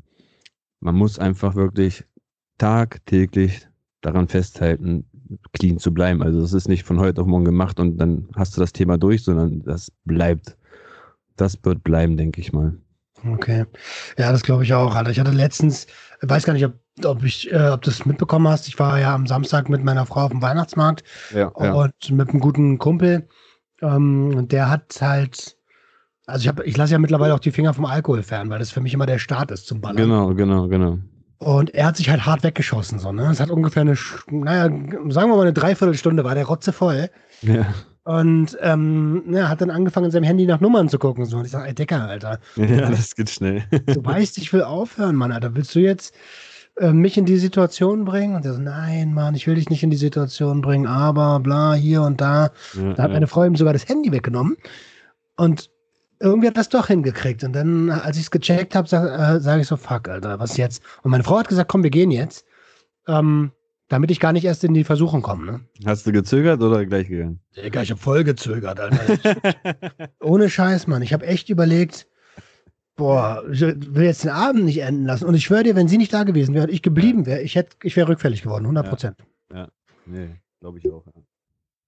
man 0.79 0.96
muss 0.96 1.20
einfach 1.20 1.55
wirklich 1.55 2.03
tagtäglich 2.58 3.67
daran 4.01 4.27
festhalten, 4.27 5.05
clean 5.53 5.79
zu 5.79 5.94
bleiben. 5.94 6.22
Also 6.22 6.41
es 6.41 6.53
ist 6.53 6.67
nicht 6.67 6.84
von 6.84 7.00
heute 7.00 7.22
auf 7.22 7.27
morgen 7.27 7.46
gemacht 7.46 7.79
und 7.79 7.98
dann 7.98 8.27
hast 8.36 8.55
du 8.55 8.62
das 8.62 8.74
Thema 8.74 8.98
durch, 8.98 9.24
sondern 9.24 9.62
das 9.63 9.91
bleibt. 10.05 10.58
Das 11.36 11.58
wird 11.63 11.84
bleiben, 11.84 12.17
denke 12.17 12.39
ich 12.41 12.53
mal. 12.53 12.77
Okay. 13.24 13.65
Ja, 14.17 14.31
das 14.31 14.43
glaube 14.43 14.63
ich 14.63 14.74
auch. 14.74 14.95
Alter. 14.95 15.12
Ich 15.12 15.19
hatte 15.19 15.31
letztens, 15.31 15.88
ich 16.22 16.29
weiß 16.29 16.43
gar 16.45 16.53
nicht, 16.53 16.65
ob, 16.65 16.74
ob, 17.03 17.24
ich, 17.24 17.51
äh, 17.51 17.69
ob 17.69 17.81
du 17.81 17.89
es 17.89 18.05
mitbekommen 18.05 18.48
hast. 18.48 18.67
Ich 18.67 18.77
war 18.77 19.00
ja 19.00 19.13
am 19.13 19.27
Samstag 19.27 19.69
mit 19.69 19.84
meiner 19.84 20.05
Frau 20.05 20.25
auf 20.25 20.31
dem 20.31 20.41
Weihnachtsmarkt 20.41 21.03
ja, 21.34 21.48
und 21.48 21.93
ja. 22.01 22.15
mit 22.15 22.29
einem 22.29 22.39
guten 22.39 22.77
Kumpel. 22.77 23.27
Ähm, 23.81 24.48
der 24.48 24.69
hat 24.69 24.98
halt, 25.01 25.57
also 26.25 26.41
ich, 26.41 26.48
hab, 26.48 26.65
ich 26.65 26.77
lasse 26.77 26.93
ja 26.93 27.00
mittlerweile 27.00 27.34
auch 27.34 27.39
die 27.39 27.51
Finger 27.51 27.74
vom 27.74 27.86
Alkohol 27.86 28.24
fern, 28.24 28.50
weil 28.50 28.60
das 28.60 28.72
für 28.72 28.81
mich 28.81 28.93
immer 28.93 29.05
der 29.05 29.19
Start 29.19 29.51
ist 29.51 29.67
zum 29.67 29.81
Ballern. 29.81 29.98
Genau, 29.98 30.34
genau, 30.34 30.67
genau. 30.67 31.00
Und 31.38 31.74
er 31.74 31.88
hat 31.88 31.98
sich 31.98 32.10
halt 32.10 32.25
hart 32.25 32.43
weggeschossen. 32.43 33.00
So, 33.00 33.12
ne? 33.12 33.29
Es 33.29 33.39
hat 33.39 33.50
ungefähr 33.50 33.81
eine, 33.81 33.95
naja, 34.31 34.63
sagen 35.10 35.29
wir 35.29 35.36
mal 35.36 35.41
eine 35.41 35.53
Dreiviertelstunde 35.53 36.24
war 36.24 36.36
der 36.36 36.45
Rotze 36.45 36.72
voll. 36.72 37.10
Ja. 37.41 37.65
Und 38.05 38.55
ähm, 38.62 39.24
ja, 39.31 39.50
hat 39.50 39.62
dann 39.62 39.71
angefangen, 39.71 40.05
in 40.05 40.12
seinem 40.12 40.25
Handy 40.25 40.45
nach 40.45 40.62
Nummern 40.62 40.89
zu 40.89 41.00
gucken. 41.00 41.25
So. 41.25 41.38
Und 41.38 41.45
ich 41.45 41.51
sage, 41.51 41.69
ey 41.69 41.74
Decker, 41.74 42.07
Alter. 42.07 42.39
Ja, 42.55 42.89
das 42.91 43.15
geht 43.15 43.31
schnell. 43.31 43.63
du 43.88 44.05
weißt, 44.05 44.38
ich 44.38 44.53
will 44.53 44.62
aufhören, 44.62 45.15
Mann, 45.15 45.31
Alter. 45.31 45.55
Willst 45.55 45.74
du 45.74 45.79
jetzt 45.79 46.13
äh, 46.77 46.93
mich 46.93 47.17
in 47.17 47.25
die 47.25 47.38
Situation 47.38 48.05
bringen? 48.05 48.35
Und 48.35 48.45
er 48.45 48.53
so, 48.53 48.62
nein, 48.62 49.12
Mann, 49.12 49.33
ich 49.33 49.47
will 49.47 49.55
dich 49.55 49.71
nicht 49.71 49.81
in 49.81 49.89
die 49.89 49.97
Situation 49.97 50.62
bringen, 50.62 50.85
aber 50.85 51.39
bla, 51.39 51.74
hier 51.74 52.03
und 52.03 52.21
da. 52.21 52.51
Ja, 52.75 52.93
da 52.93 53.03
hat 53.03 53.12
meine 53.12 53.25
Frau 53.25 53.43
ihm 53.43 53.55
sogar 53.55 53.74
das 53.74 53.89
Handy 53.89 54.12
weggenommen. 54.12 54.55
Und 55.35 55.71
irgendwie 56.19 56.47
hat 56.47 56.57
das 56.57 56.69
doch 56.69 56.85
hingekriegt. 56.85 57.43
Und 57.43 57.53
dann, 57.53 57.89
als 57.89 58.17
ich 58.17 58.24
es 58.25 58.31
gecheckt 58.31 58.75
habe, 58.75 58.88
sage 58.88 59.09
äh, 59.12 59.39
sag 59.39 59.59
ich 59.59 59.67
so, 59.67 59.77
fuck, 59.77 60.09
Alter, 60.09 60.39
was 60.39 60.57
jetzt? 60.57 60.83
Und 61.01 61.09
meine 61.09 61.24
Frau 61.24 61.39
hat 61.39 61.47
gesagt, 61.47 61.71
komm, 61.71 61.81
wir 61.81 61.89
gehen 61.89 62.12
jetzt. 62.12 62.45
Ähm, 63.07 63.51
damit 63.88 64.12
ich 64.12 64.20
gar 64.20 64.34
nicht 64.34 64.46
erst 64.46 64.63
in 64.63 64.74
die 64.74 64.84
Versuchung 64.84 65.22
komme. 65.22 65.46
Ne? 65.46 65.60
Hast 65.86 66.08
du 66.08 66.12
gezögert 66.12 66.62
oder 66.62 66.86
gleich 66.86 67.08
gegangen? 67.08 67.39
Digga, 67.56 67.82
ich 67.82 67.92
habe 67.92 68.01
voll 68.01 68.24
gezögert, 68.24 68.80
Alter. 68.80 69.38
Ohne 70.22 70.50
Scheiß, 70.50 70.88
Mann. 70.88 71.01
Ich 71.01 71.13
habe 71.13 71.25
echt 71.25 71.50
überlegt, 71.50 72.08
boah, 72.96 73.44
ich 73.51 73.62
will 73.62 74.06
jetzt 74.06 74.24
den 74.24 74.32
Abend 74.32 74.65
nicht 74.65 74.82
enden 74.82 75.06
lassen. 75.06 75.25
Und 75.25 75.36
ich 75.36 75.44
schwöre 75.44 75.63
dir, 75.63 75.75
wenn 75.75 75.88
sie 75.88 75.98
nicht 75.98 76.13
da 76.13 76.24
gewesen 76.24 76.56
wäre 76.56 76.65
und 76.65 76.74
ich 76.74 76.82
geblieben 76.82 77.25
wäre, 77.25 77.42
ich, 77.42 77.60
ich 77.84 77.96
wäre 77.96 78.08
rückfällig 78.08 78.42
geworden, 78.42 78.63
100 78.63 78.89
Prozent. 78.89 79.18
Ja. 79.51 79.58
ja, 79.58 79.68
nee, 80.06 80.30
glaube 80.60 80.80
ich 80.80 80.92
auch. 80.92 81.04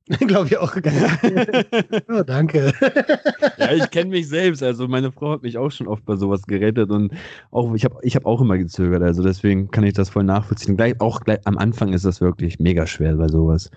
Glaube 0.27 0.47
ich 0.47 0.57
auch. 0.57 0.75
oh, 2.09 2.23
danke. 2.23 2.73
ja, 3.57 3.71
ich 3.73 3.89
kenne 3.91 4.11
mich 4.11 4.29
selbst. 4.29 4.63
Also 4.63 4.87
meine 4.87 5.11
Frau 5.11 5.31
hat 5.31 5.43
mich 5.43 5.57
auch 5.57 5.69
schon 5.69 5.87
oft 5.87 6.05
bei 6.05 6.15
sowas 6.15 6.43
gerettet 6.47 6.91
und 6.91 7.11
auch 7.51 7.73
ich 7.73 7.83
habe 7.83 7.97
ich 8.03 8.15
hab 8.15 8.25
auch 8.25 8.39
immer 8.39 8.57
gezögert. 8.57 9.03
Also 9.03 9.21
deswegen 9.21 9.69
kann 9.69 9.83
ich 9.83 9.93
das 9.93 10.09
voll 10.09 10.23
nachvollziehen. 10.23 10.77
Gleich, 10.77 10.99
auch 10.99 11.21
gleich 11.21 11.39
am 11.45 11.57
Anfang 11.57 11.91
ist 11.93 12.05
das 12.05 12.21
wirklich 12.21 12.59
mega 12.59 12.87
schwer 12.87 13.15
bei 13.15 13.27
sowas. 13.27 13.69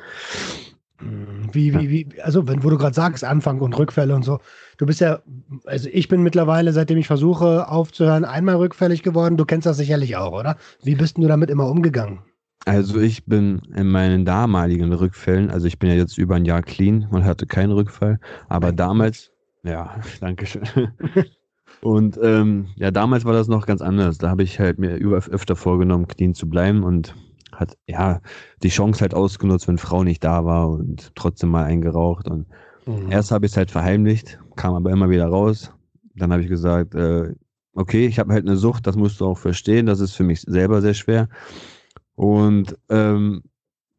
Hm, 0.98 1.48
wie, 1.52 1.74
wie, 1.74 1.90
wie, 1.90 2.20
also 2.22 2.46
wenn, 2.46 2.62
wo 2.62 2.70
du 2.70 2.78
gerade 2.78 2.94
sagst, 2.94 3.24
Anfang 3.24 3.60
und 3.60 3.76
Rückfälle 3.76 4.14
und 4.14 4.24
so, 4.24 4.38
du 4.78 4.86
bist 4.86 5.00
ja, 5.00 5.20
also 5.64 5.88
ich 5.92 6.08
bin 6.08 6.22
mittlerweile, 6.22 6.72
seitdem 6.72 6.98
ich 6.98 7.08
versuche 7.08 7.68
aufzuhören, 7.68 8.24
einmal 8.24 8.56
rückfällig 8.56 9.02
geworden. 9.02 9.36
Du 9.36 9.46
kennst 9.46 9.66
das 9.66 9.78
sicherlich 9.78 10.16
auch, 10.16 10.32
oder? 10.32 10.56
Wie 10.82 10.94
bist 10.94 11.18
du 11.18 11.26
damit 11.26 11.50
immer 11.50 11.68
umgegangen? 11.68 12.20
Also 12.66 13.00
ich 13.00 13.24
bin 13.24 13.62
in 13.74 13.88
meinen 13.88 14.24
damaligen 14.24 14.92
Rückfällen, 14.92 15.50
also 15.50 15.66
ich 15.66 15.78
bin 15.78 15.88
ja 15.88 15.96
jetzt 15.96 16.18
über 16.18 16.36
ein 16.36 16.44
Jahr 16.44 16.62
clean 16.62 17.06
und 17.10 17.24
hatte 17.24 17.46
keinen 17.46 17.72
Rückfall, 17.72 18.20
aber 18.48 18.72
damals, 18.72 19.32
ja, 19.62 19.98
danke 20.20 20.46
schön. 20.46 20.68
Und 21.82 22.18
ähm, 22.22 22.68
ja, 22.76 22.90
damals 22.90 23.24
war 23.24 23.32
das 23.32 23.48
noch 23.48 23.66
ganz 23.66 23.80
anders. 23.80 24.18
Da 24.18 24.28
habe 24.28 24.42
ich 24.42 24.58
halt 24.60 24.78
mir 24.78 24.96
über 24.96 25.16
öfter 25.16 25.56
vorgenommen, 25.56 26.08
clean 26.08 26.34
zu 26.34 26.48
bleiben 26.48 26.84
und 26.84 27.14
hat 27.52 27.76
ja 27.86 28.20
die 28.62 28.68
Chance 28.68 29.00
halt 29.00 29.14
ausgenutzt, 29.14 29.68
wenn 29.68 29.78
Frau 29.78 30.04
nicht 30.04 30.22
da 30.22 30.44
war 30.44 30.68
und 30.70 31.12
trotzdem 31.14 31.50
mal 31.50 31.64
eingeraucht. 31.64 32.28
Und 32.28 32.46
mhm. 32.86 33.10
erst 33.10 33.30
habe 33.30 33.46
ich 33.46 33.52
es 33.52 33.56
halt 33.56 33.70
verheimlicht, 33.70 34.38
kam 34.56 34.74
aber 34.74 34.90
immer 34.90 35.08
wieder 35.08 35.26
raus. 35.26 35.72
Dann 36.14 36.32
habe 36.32 36.42
ich 36.42 36.48
gesagt, 36.48 36.94
äh, 36.94 37.34
okay, 37.74 38.06
ich 38.06 38.18
habe 38.18 38.32
halt 38.32 38.46
eine 38.46 38.56
Sucht, 38.56 38.86
das 38.86 38.96
musst 38.96 39.20
du 39.20 39.26
auch 39.26 39.38
verstehen, 39.38 39.86
das 39.86 40.00
ist 40.00 40.14
für 40.14 40.24
mich 40.24 40.42
selber 40.42 40.82
sehr 40.82 40.94
schwer. 40.94 41.28
Und 42.20 42.76
ähm, 42.90 43.42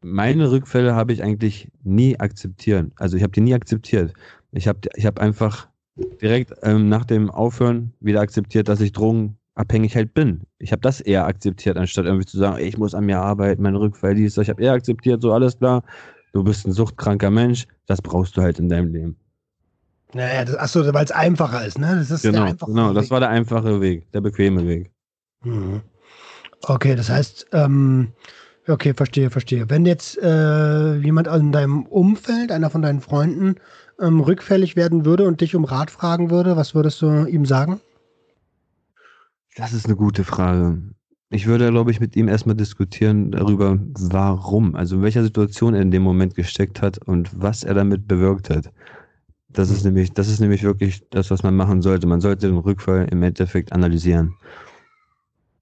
meine 0.00 0.52
Rückfälle 0.52 0.94
habe 0.94 1.12
ich 1.12 1.24
eigentlich 1.24 1.72
nie 1.82 2.20
akzeptiert. 2.20 2.92
Also 2.94 3.16
ich 3.16 3.24
habe 3.24 3.32
die 3.32 3.40
nie 3.40 3.52
akzeptiert. 3.52 4.14
Ich 4.52 4.68
habe 4.68 4.78
ich 4.94 5.06
hab 5.06 5.18
einfach 5.18 5.66
direkt 6.20 6.52
ähm, 6.62 6.88
nach 6.88 7.04
dem 7.04 7.32
Aufhören 7.32 7.92
wieder 7.98 8.20
akzeptiert, 8.20 8.68
dass 8.68 8.80
ich 8.80 8.92
drogenabhängig 8.92 9.96
halt 9.96 10.14
bin. 10.14 10.42
Ich 10.60 10.70
habe 10.70 10.82
das 10.82 11.00
eher 11.00 11.26
akzeptiert, 11.26 11.76
anstatt 11.76 12.04
irgendwie 12.04 12.24
zu 12.24 12.38
sagen, 12.38 12.58
ey, 12.58 12.68
ich 12.68 12.78
muss 12.78 12.94
an 12.94 13.06
mir 13.06 13.18
arbeiten, 13.18 13.60
mein 13.60 13.74
Rückfall, 13.74 14.14
dies, 14.14 14.36
ich 14.36 14.48
habe 14.48 14.62
eher 14.62 14.74
akzeptiert, 14.74 15.20
so 15.20 15.32
alles 15.32 15.58
klar, 15.58 15.82
du 16.32 16.44
bist 16.44 16.64
ein 16.64 16.72
suchtkranker 16.72 17.30
Mensch, 17.32 17.66
das 17.86 18.00
brauchst 18.00 18.36
du 18.36 18.42
halt 18.42 18.60
in 18.60 18.68
deinem 18.68 18.92
Leben. 18.92 19.16
Naja, 20.14 20.44
das, 20.44 20.54
achso, 20.54 20.94
weil 20.94 21.04
es 21.04 21.10
einfacher 21.10 21.66
ist, 21.66 21.76
ne? 21.76 21.96
Das 21.96 22.12
ist 22.12 22.22
genau, 22.22 22.52
genau, 22.66 22.92
das 22.92 23.10
war 23.10 23.18
der 23.18 23.30
einfache 23.30 23.80
Weg, 23.80 24.12
der 24.12 24.20
bequeme 24.20 24.64
Weg. 24.64 24.92
Mhm. 25.42 25.82
Okay, 26.64 26.94
das 26.94 27.10
heißt, 27.10 27.46
ähm, 27.52 28.12
okay, 28.68 28.94
verstehe, 28.94 29.30
verstehe. 29.30 29.68
Wenn 29.68 29.84
jetzt 29.84 30.18
äh, 30.18 30.96
jemand 30.96 31.26
in 31.28 31.52
deinem 31.52 31.84
Umfeld, 31.86 32.52
einer 32.52 32.70
von 32.70 32.82
deinen 32.82 33.00
Freunden, 33.00 33.56
ähm, 34.00 34.20
rückfällig 34.20 34.76
werden 34.76 35.04
würde 35.04 35.26
und 35.26 35.40
dich 35.40 35.54
um 35.54 35.64
Rat 35.64 35.90
fragen 35.90 36.30
würde, 36.30 36.56
was 36.56 36.74
würdest 36.74 37.02
du 37.02 37.24
ihm 37.26 37.46
sagen? 37.46 37.80
Das 39.56 39.72
ist 39.72 39.86
eine 39.86 39.96
gute 39.96 40.24
Frage. 40.24 40.78
Ich 41.30 41.46
würde, 41.46 41.70
glaube 41.70 41.90
ich, 41.90 42.00
mit 42.00 42.14
ihm 42.14 42.28
erstmal 42.28 42.56
diskutieren 42.56 43.30
darüber, 43.32 43.78
warum, 43.94 44.74
also 44.74 44.96
in 44.96 45.02
welcher 45.02 45.22
Situation 45.22 45.74
er 45.74 45.80
in 45.80 45.90
dem 45.90 46.02
Moment 46.02 46.34
gesteckt 46.34 46.82
hat 46.82 46.98
und 46.98 47.30
was 47.34 47.64
er 47.64 47.74
damit 47.74 48.06
bewirkt 48.06 48.50
hat. 48.50 48.70
Das 49.48 49.70
ist 49.70 49.84
mhm. 49.84 49.92
nämlich, 49.92 50.12
das 50.12 50.28
ist 50.28 50.40
nämlich 50.40 50.62
wirklich 50.62 51.02
das, 51.10 51.30
was 51.30 51.42
man 51.42 51.56
machen 51.56 51.82
sollte. 51.82 52.06
Man 52.06 52.20
sollte 52.20 52.48
den 52.48 52.58
Rückfall 52.58 53.08
im 53.10 53.22
Endeffekt 53.22 53.72
analysieren. 53.72 54.34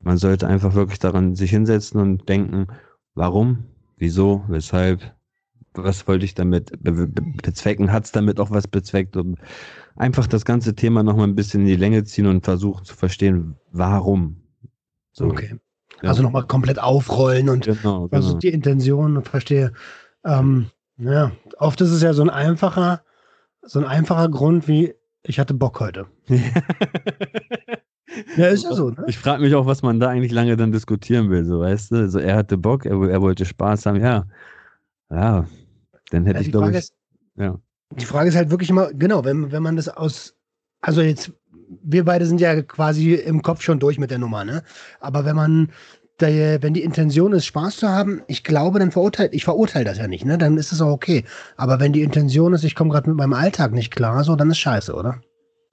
Man 0.02 0.16
sollte 0.16 0.47
einfach 0.47 0.75
wirklich 0.75 0.99
daran 0.99 1.35
sich 1.35 1.50
hinsetzen 1.50 2.00
und 2.00 2.28
denken, 2.28 2.69
warum, 3.14 3.64
wieso, 3.97 4.45
weshalb, 4.49 5.14
was 5.75 6.09
wollte 6.09 6.25
ich 6.25 6.35
damit 6.35 6.71
be 6.83 6.92
be 6.92 7.23
bezwecken, 7.42 7.92
hat 7.92 8.07
es 8.07 8.12
damit 8.12 8.40
auch 8.40 8.50
was 8.50 8.66
bezweckt 8.66 9.16
und 9.16 9.38
einfach 9.97 10.26
das 10.26 10.45
ganze 10.45 10.75
Thema 10.75 11.02
nochmal 11.02 11.28
ein 11.28 11.35
bisschen 11.35 11.61
in 11.61 11.66
die 11.66 11.76
Länge 11.76 12.04
ziehen 12.04 12.26
und 12.26 12.45
versuchen 12.45 12.85
zu 12.85 12.95
verstehen, 12.95 13.57
warum. 13.71 14.42
So. 15.12 15.26
Okay. 15.26 15.57
Ja. 16.02 16.09
Also 16.09 16.23
nochmal 16.23 16.47
komplett 16.47 16.78
aufrollen 16.78 17.50
und 17.50 17.66
genau, 17.66 18.09
genau. 18.09 18.26
ist 18.26 18.38
die 18.38 18.49
Intention 18.49 19.19
und 19.19 19.28
verstehe. 19.28 19.73
Ähm, 20.25 20.71
ja, 20.97 21.33
oft 21.59 21.80
ist 21.80 21.90
es 21.90 22.02
ja 22.02 22.14
so 22.14 22.23
ein 22.23 22.30
einfacher, 22.30 23.02
so 23.62 23.78
ein 23.78 23.85
einfacher 23.85 24.30
Grund 24.30 24.66
wie, 24.66 24.95
ich 25.23 25.38
hatte 25.38 25.52
Bock 25.52 25.80
heute. 25.80 26.07
Ja, 28.36 28.46
ist 28.48 28.64
ja 28.64 28.74
so, 28.74 28.90
ne? 28.90 29.04
Ich 29.06 29.18
frage 29.18 29.42
mich 29.42 29.54
auch, 29.54 29.66
was 29.66 29.82
man 29.82 30.00
da 30.00 30.08
eigentlich 30.08 30.32
lange 30.32 30.56
dann 30.56 30.72
diskutieren 30.72 31.30
will, 31.30 31.44
so 31.44 31.60
weißt 31.60 31.92
du? 31.92 31.96
Also 31.96 32.18
er 32.18 32.36
hatte 32.36 32.56
Bock, 32.56 32.86
er, 32.86 33.00
er 33.08 33.20
wollte 33.20 33.44
Spaß 33.44 33.86
haben, 33.86 34.00
ja. 34.00 34.26
Ja, 35.10 35.46
dann 36.10 36.26
hätte 36.26 36.40
ja, 36.40 36.44
ich 36.44 36.50
glaube 36.50 36.76
ich. 36.76 36.88
ja. 37.36 37.58
Die 37.96 38.04
Frage 38.04 38.28
ist 38.28 38.36
halt 38.36 38.50
wirklich 38.50 38.70
immer, 38.70 38.92
genau, 38.92 39.24
wenn, 39.24 39.50
wenn 39.50 39.62
man 39.62 39.76
das 39.76 39.88
aus, 39.88 40.34
also 40.80 41.00
jetzt, 41.00 41.32
wir 41.82 42.04
beide 42.04 42.26
sind 42.26 42.40
ja 42.40 42.62
quasi 42.62 43.14
im 43.14 43.42
Kopf 43.42 43.62
schon 43.62 43.80
durch 43.80 43.98
mit 43.98 44.10
der 44.10 44.18
Nummer, 44.18 44.44
ne? 44.44 44.62
Aber 45.00 45.24
wenn 45.24 45.36
man 45.36 45.72
der, 46.20 46.62
wenn 46.62 46.74
die 46.74 46.82
Intention 46.82 47.32
ist, 47.32 47.46
Spaß 47.46 47.78
zu 47.78 47.88
haben, 47.88 48.22
ich 48.28 48.44
glaube, 48.44 48.78
dann 48.78 48.92
verurteilt, 48.92 49.34
ich 49.34 49.44
verurteile 49.44 49.86
das 49.86 49.98
ja 49.98 50.06
nicht, 50.06 50.24
ne? 50.24 50.38
Dann 50.38 50.56
ist 50.56 50.72
es 50.72 50.80
auch 50.80 50.92
okay. 50.92 51.24
Aber 51.56 51.80
wenn 51.80 51.92
die 51.92 52.02
Intention 52.02 52.52
ist, 52.52 52.64
ich 52.64 52.74
komme 52.74 52.90
gerade 52.90 53.08
mit 53.08 53.16
meinem 53.16 53.32
Alltag 53.32 53.72
nicht 53.72 53.94
klar, 53.94 54.22
so, 54.24 54.36
dann 54.36 54.50
ist 54.50 54.58
scheiße, 54.58 54.94
oder? 54.94 55.20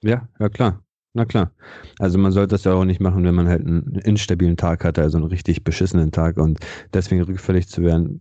Ja, 0.02 0.28
ja 0.40 0.48
klar. 0.48 0.82
Na 1.18 1.24
klar. 1.24 1.50
Also 1.98 2.16
man 2.16 2.30
sollte 2.30 2.54
das 2.54 2.62
ja 2.62 2.74
auch 2.74 2.84
nicht 2.84 3.00
machen, 3.00 3.24
wenn 3.24 3.34
man 3.34 3.48
halt 3.48 3.66
einen 3.66 3.96
instabilen 4.04 4.56
Tag 4.56 4.84
hatte, 4.84 5.02
also 5.02 5.18
einen 5.18 5.26
richtig 5.26 5.64
beschissenen 5.64 6.12
Tag 6.12 6.36
und 6.36 6.60
deswegen 6.94 7.20
rückfällig 7.22 7.68
zu 7.68 7.82
werden, 7.82 8.20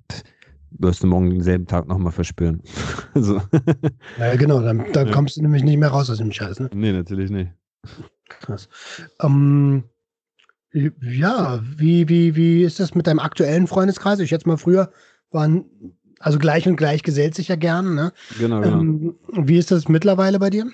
wirst 0.72 1.04
du 1.04 1.08
morgen 1.08 1.30
denselben 1.30 1.68
Tag 1.68 1.88
nochmal 1.88 2.12
verspüren. 2.12 2.60
so. 3.14 3.40
Ja, 4.18 4.36
genau, 4.36 4.62
dann, 4.62 4.84
dann 4.94 5.08
ja. 5.08 5.14
kommst 5.14 5.38
du 5.38 5.44
nämlich 5.44 5.64
nicht 5.64 5.78
mehr 5.78 5.90
raus 5.90 6.10
aus 6.10 6.18
dem 6.18 6.32
Scheiß, 6.32 6.60
ne? 6.60 6.72
Nee, 6.74 6.92
natürlich 6.92 7.30
nicht. 7.30 7.52
Krass. 8.30 8.68
Ähm, 9.22 9.84
ja, 10.74 11.60
wie, 11.78 12.10
wie, 12.10 12.36
wie 12.36 12.64
ist 12.64 12.80
das 12.80 12.96
mit 12.96 13.06
deinem 13.06 13.20
aktuellen 13.20 13.68
Freundeskreis? 13.68 14.20
Ich 14.22 14.32
jetzt 14.32 14.48
mal 14.48 14.58
früher 14.58 14.92
waren, 15.30 15.66
also 16.18 16.40
gleich 16.40 16.68
und 16.68 16.78
gleich 16.78 17.04
gesellt 17.04 17.36
sich 17.36 17.50
ja 17.50 17.58
gern, 17.58 17.94
ne? 17.94 18.12
Genau, 18.40 18.62
genau. 18.62 18.80
Ähm, 18.80 19.16
wie 19.34 19.60
ist 19.60 19.70
das 19.70 19.88
mittlerweile 19.88 20.40
bei 20.40 20.50
dir? 20.50 20.66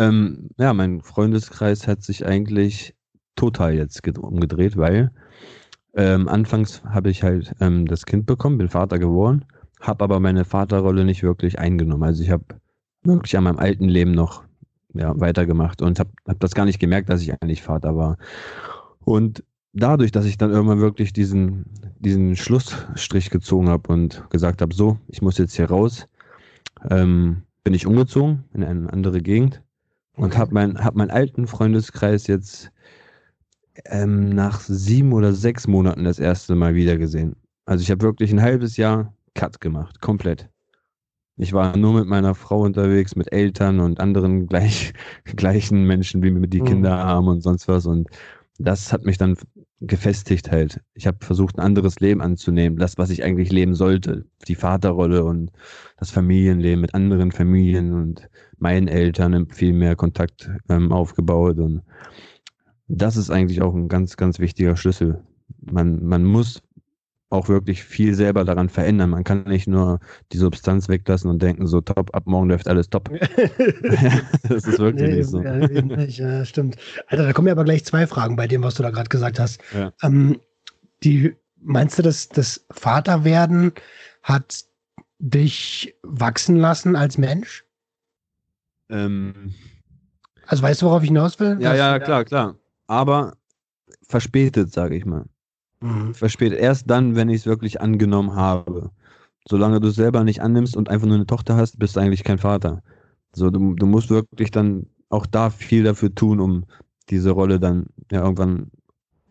Ähm, 0.00 0.48
ja, 0.56 0.72
mein 0.72 1.02
Freundeskreis 1.02 1.86
hat 1.86 2.02
sich 2.02 2.24
eigentlich 2.24 2.94
total 3.36 3.74
jetzt 3.74 4.00
umgedreht, 4.16 4.78
weil 4.78 5.10
ähm, 5.94 6.26
anfangs 6.26 6.82
habe 6.84 7.10
ich 7.10 7.22
halt 7.22 7.54
ähm, 7.60 7.84
das 7.84 8.06
Kind 8.06 8.24
bekommen, 8.24 8.56
bin 8.56 8.70
Vater 8.70 8.98
geworden, 8.98 9.44
habe 9.78 10.02
aber 10.02 10.18
meine 10.18 10.46
Vaterrolle 10.46 11.04
nicht 11.04 11.22
wirklich 11.22 11.58
eingenommen. 11.58 12.02
Also 12.02 12.22
ich 12.22 12.30
habe 12.30 12.44
wirklich 13.02 13.36
an 13.36 13.44
meinem 13.44 13.58
alten 13.58 13.90
Leben 13.90 14.12
noch 14.12 14.42
ja, 14.94 15.12
weitergemacht 15.20 15.82
und 15.82 16.00
habe 16.00 16.10
hab 16.26 16.40
das 16.40 16.54
gar 16.54 16.64
nicht 16.64 16.78
gemerkt, 16.78 17.10
dass 17.10 17.20
ich 17.20 17.34
eigentlich 17.34 17.60
Vater 17.60 17.94
war. 17.94 18.16
Und 19.04 19.44
dadurch, 19.74 20.12
dass 20.12 20.24
ich 20.24 20.38
dann 20.38 20.50
irgendwann 20.50 20.80
wirklich 20.80 21.12
diesen, 21.12 21.66
diesen 21.98 22.36
Schlussstrich 22.36 23.28
gezogen 23.28 23.68
habe 23.68 23.92
und 23.92 24.24
gesagt 24.30 24.62
habe, 24.62 24.74
so, 24.74 24.98
ich 25.08 25.20
muss 25.20 25.36
jetzt 25.36 25.56
hier 25.56 25.68
raus, 25.68 26.08
ähm, 26.88 27.42
bin 27.64 27.74
ich 27.74 27.86
umgezogen 27.86 28.44
in 28.54 28.64
eine 28.64 28.90
andere 28.90 29.20
Gegend 29.20 29.62
und 30.20 30.36
habe 30.36 30.52
mein, 30.52 30.84
hab 30.84 30.94
meinen 30.94 31.10
alten 31.10 31.46
Freundeskreis 31.46 32.26
jetzt 32.26 32.70
ähm, 33.86 34.30
nach 34.30 34.60
sieben 34.60 35.12
oder 35.12 35.32
sechs 35.32 35.66
Monaten 35.66 36.04
das 36.04 36.18
erste 36.18 36.54
Mal 36.54 36.74
wieder 36.74 36.98
gesehen. 36.98 37.36
Also 37.64 37.82
ich 37.82 37.90
habe 37.90 38.02
wirklich 38.02 38.30
ein 38.32 38.42
halbes 38.42 38.76
Jahr 38.76 39.14
Cut 39.34 39.60
gemacht, 39.60 40.00
komplett. 40.00 40.48
Ich 41.36 41.54
war 41.54 41.74
nur 41.76 41.94
mit 41.94 42.06
meiner 42.06 42.34
Frau 42.34 42.60
unterwegs, 42.60 43.16
mit 43.16 43.32
Eltern 43.32 43.80
und 43.80 43.98
anderen 43.98 44.46
gleich, 44.46 44.92
gleichen 45.24 45.86
Menschen, 45.86 46.22
wie 46.22 46.48
die 46.48 46.60
mhm. 46.60 46.66
Kinder 46.66 46.98
haben 46.98 47.28
und 47.28 47.40
sonst 47.40 47.66
was. 47.66 47.86
Und 47.86 48.08
das 48.58 48.92
hat 48.92 49.04
mich 49.04 49.16
dann 49.16 49.36
gefestigt 49.80 50.50
halt. 50.50 50.80
Ich 50.94 51.06
habe 51.06 51.24
versucht, 51.24 51.56
ein 51.56 51.64
anderes 51.64 52.00
Leben 52.00 52.20
anzunehmen, 52.20 52.78
das, 52.78 52.98
was 52.98 53.10
ich 53.10 53.24
eigentlich 53.24 53.50
leben 53.50 53.74
sollte. 53.74 54.26
Die 54.46 54.54
Vaterrolle 54.54 55.24
und 55.24 55.50
das 55.98 56.10
Familienleben 56.10 56.80
mit 56.80 56.94
anderen 56.94 57.32
Familien 57.32 57.94
und 57.94 58.28
meinen 58.58 58.88
Eltern 58.88 59.48
viel 59.48 59.72
mehr 59.72 59.96
Kontakt 59.96 60.50
ähm, 60.68 60.92
aufgebaut. 60.92 61.58
Und 61.58 61.82
das 62.88 63.16
ist 63.16 63.30
eigentlich 63.30 63.62
auch 63.62 63.74
ein 63.74 63.88
ganz, 63.88 64.16
ganz 64.16 64.38
wichtiger 64.38 64.76
Schlüssel. 64.76 65.22
Man, 65.62 66.04
man 66.04 66.24
muss 66.24 66.62
auch 67.30 67.48
wirklich 67.48 67.84
viel 67.84 68.14
selber 68.14 68.44
daran 68.44 68.68
verändern. 68.68 69.10
Man 69.10 69.22
kann 69.22 69.44
nicht 69.44 69.68
nur 69.68 70.00
die 70.32 70.36
Substanz 70.36 70.88
weglassen 70.88 71.30
und 71.30 71.40
denken, 71.40 71.66
so 71.68 71.80
top, 71.80 72.14
ab 72.14 72.24
morgen 72.26 72.48
läuft 72.48 72.66
alles 72.66 72.90
top. 72.90 73.08
das 74.48 74.66
ist 74.66 74.78
wirklich 74.80 75.08
nee, 75.08 75.16
nicht 75.16 75.30
so. 75.30 75.40
Ja, 75.40 75.56
nicht, 75.56 76.18
ja, 76.18 76.44
stimmt. 76.44 76.76
Alter, 77.06 77.24
da 77.24 77.32
kommen 77.32 77.46
ja 77.46 77.52
aber 77.52 77.64
gleich 77.64 77.84
zwei 77.84 78.08
Fragen 78.08 78.34
bei 78.34 78.48
dem, 78.48 78.64
was 78.64 78.74
du 78.74 78.82
da 78.82 78.90
gerade 78.90 79.08
gesagt 79.08 79.38
hast. 79.38 79.60
Ja. 79.72 79.92
Ähm, 80.02 80.40
die, 81.04 81.36
meinst 81.60 81.98
du, 81.98 82.02
dass 82.02 82.28
das 82.28 82.66
Vaterwerden 82.72 83.72
hat 84.24 84.64
dich 85.20 85.94
wachsen 86.02 86.56
lassen 86.56 86.96
als 86.96 87.16
Mensch? 87.16 87.64
Ähm, 88.88 89.54
also 90.46 90.64
weißt 90.64 90.82
du, 90.82 90.86
worauf 90.86 91.02
ich 91.02 91.10
hinaus 91.10 91.38
will? 91.38 91.58
ja, 91.60 91.76
ja, 91.76 92.00
klar, 92.00 92.24
klar. 92.24 92.56
Aber 92.88 93.36
verspätet, 94.08 94.72
sage 94.72 94.96
ich 94.96 95.04
mal. 95.04 95.26
Mhm. 95.82 96.12
Verspätet. 96.12 96.58
Erst 96.58 96.90
dann, 96.90 97.14
wenn 97.16 97.28
ich 97.28 97.42
es 97.42 97.46
wirklich 97.46 97.80
angenommen 97.80 98.34
habe. 98.34 98.90
Solange 99.48 99.80
du 99.80 99.88
es 99.88 99.96
selber 99.96 100.24
nicht 100.24 100.42
annimmst 100.42 100.76
und 100.76 100.88
einfach 100.90 101.06
nur 101.06 101.16
eine 101.16 101.26
Tochter 101.26 101.56
hast, 101.56 101.78
bist 101.78 101.96
du 101.96 102.00
eigentlich 102.00 102.24
kein 102.24 102.38
Vater. 102.38 102.82
So, 103.34 103.50
du, 103.50 103.74
du 103.74 103.86
musst 103.86 104.10
wirklich 104.10 104.50
dann 104.52 104.86
auch 105.10 105.26
da 105.26 105.50
viel 105.50 105.84
dafür 105.84 106.14
tun, 106.14 106.40
um 106.40 106.64
diese 107.10 107.30
Rolle 107.32 107.60
dann 107.60 107.86
ja 108.12 108.22
irgendwann 108.22 108.70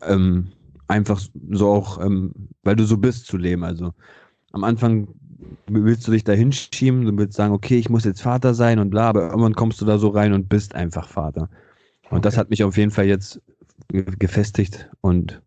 ähm, 0.02 0.52
einfach 0.88 1.20
so 1.50 1.68
auch, 1.70 2.00
ähm, 2.04 2.32
weil 2.62 2.76
du 2.76 2.84
so 2.84 2.98
bist, 2.98 3.26
zu 3.26 3.36
leben. 3.36 3.64
Also 3.64 3.92
am 4.52 4.64
Anfang 4.64 5.08
willst 5.68 6.06
du 6.08 6.12
dich 6.12 6.24
da 6.24 6.32
hinschieben, 6.32 7.04
du 7.06 7.16
willst 7.16 7.36
sagen, 7.36 7.54
okay, 7.54 7.78
ich 7.78 7.90
muss 7.90 8.04
jetzt 8.04 8.22
Vater 8.22 8.54
sein 8.54 8.78
und 8.78 8.90
bla, 8.90 9.08
aber 9.08 9.28
irgendwann 9.30 9.54
kommst 9.54 9.80
du 9.80 9.84
da 9.86 9.98
so 9.98 10.08
rein 10.08 10.32
und 10.32 10.48
bist 10.48 10.74
einfach 10.74 11.08
Vater. 11.08 11.48
Und 12.10 12.24
das 12.24 12.34
Okay. 12.34 12.40
hat 12.40 12.50
mich 12.50 12.64
auf 12.64 12.76
jeden 12.76 12.90
Fall 12.90 13.06
jetzt 13.06 13.40
ge- 13.88 14.04
gefestigt 14.18 14.90
und 15.00 15.42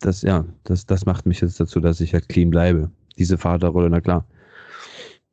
das, 0.00 0.22
ja, 0.22 0.44
das, 0.64 0.86
das 0.86 1.06
macht 1.06 1.26
mich 1.26 1.40
jetzt 1.40 1.60
dazu, 1.60 1.80
dass 1.80 2.00
ich 2.00 2.14
halt 2.14 2.28
clean 2.28 2.50
bleibe. 2.50 2.90
Diese 3.18 3.38
Vaterrolle, 3.38 3.90
na 3.90 4.00
klar. 4.00 4.24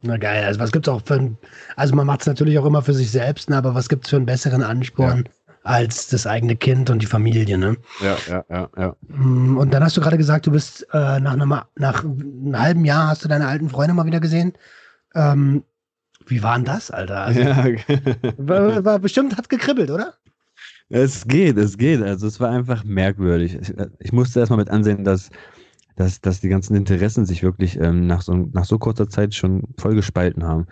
Na 0.01 0.17
geil, 0.17 0.43
also 0.43 0.59
was 0.59 0.71
gibt's 0.71 0.89
auch 0.89 1.01
für 1.03 1.15
ein, 1.15 1.37
also 1.75 1.95
man 1.95 2.05
macht 2.05 2.21
es 2.21 2.27
natürlich 2.27 2.59
auch 2.59 2.65
immer 2.65 2.81
für 2.81 2.93
sich 2.93 3.09
selbst, 3.09 3.49
ne, 3.49 3.57
aber 3.57 3.73
was 3.73 3.89
gibt's 3.89 4.09
für 4.09 4.17
einen 4.17 4.25
besseren 4.25 4.61
Ansporn 4.61 5.27
als 5.63 6.09
das 6.09 6.27
eigene 6.27 6.55
Kind 6.55 6.91
und 6.91 7.01
die 7.01 7.07
Familie, 7.07 7.57
ne? 7.57 7.75
Ja, 7.99 8.17
ja, 8.29 8.45
ja, 8.49 8.69
ja. 8.77 8.95
Mm, 9.07 9.57
Und 9.57 9.73
dann 9.73 9.83
hast 9.83 9.97
du 9.97 10.01
gerade 10.01 10.17
gesagt, 10.17 10.45
du 10.45 10.51
bist 10.51 10.85
äh, 10.93 11.19
nach, 11.19 11.33
einem, 11.33 11.59
nach 11.75 12.03
einem 12.03 12.57
halben 12.57 12.85
Jahr 12.85 13.07
hast 13.07 13.23
du 13.23 13.27
deine 13.27 13.47
alten 13.47 13.69
Freunde 13.69 13.95
mal 13.95 14.05
wieder 14.05 14.19
gesehen. 14.19 14.53
Ähm, 15.15 15.63
wie 16.27 16.43
war 16.43 16.55
denn 16.55 16.65
das, 16.65 16.91
Alter? 16.91 17.21
Also, 17.21 17.39
ja. 17.39 17.65
war, 18.37 18.85
war 18.85 18.99
bestimmt 18.99 19.37
hat 19.37 19.49
gekribbelt, 19.49 19.89
oder? 19.89 20.13
Es 20.89 21.27
geht, 21.27 21.57
es 21.57 21.77
geht. 21.77 22.01
Also 22.01 22.27
es 22.27 22.39
war 22.39 22.49
einfach 22.49 22.83
merkwürdig. 22.83 23.57
Ich, 23.59 23.73
ich 23.99 24.11
musste 24.11 24.39
erstmal 24.39 24.59
mit 24.59 24.69
ansehen, 24.69 25.03
dass, 25.03 25.29
dass, 25.95 26.21
dass 26.21 26.41
die 26.41 26.49
ganzen 26.49 26.75
Interessen 26.75 27.25
sich 27.25 27.41
wirklich 27.43 27.79
ähm, 27.79 28.07
nach, 28.07 28.21
so, 28.21 28.33
nach 28.53 28.65
so 28.65 28.77
kurzer 28.77 29.09
Zeit 29.09 29.33
schon 29.33 29.63
voll 29.77 29.95
gespalten 29.95 30.43
haben. 30.43 30.67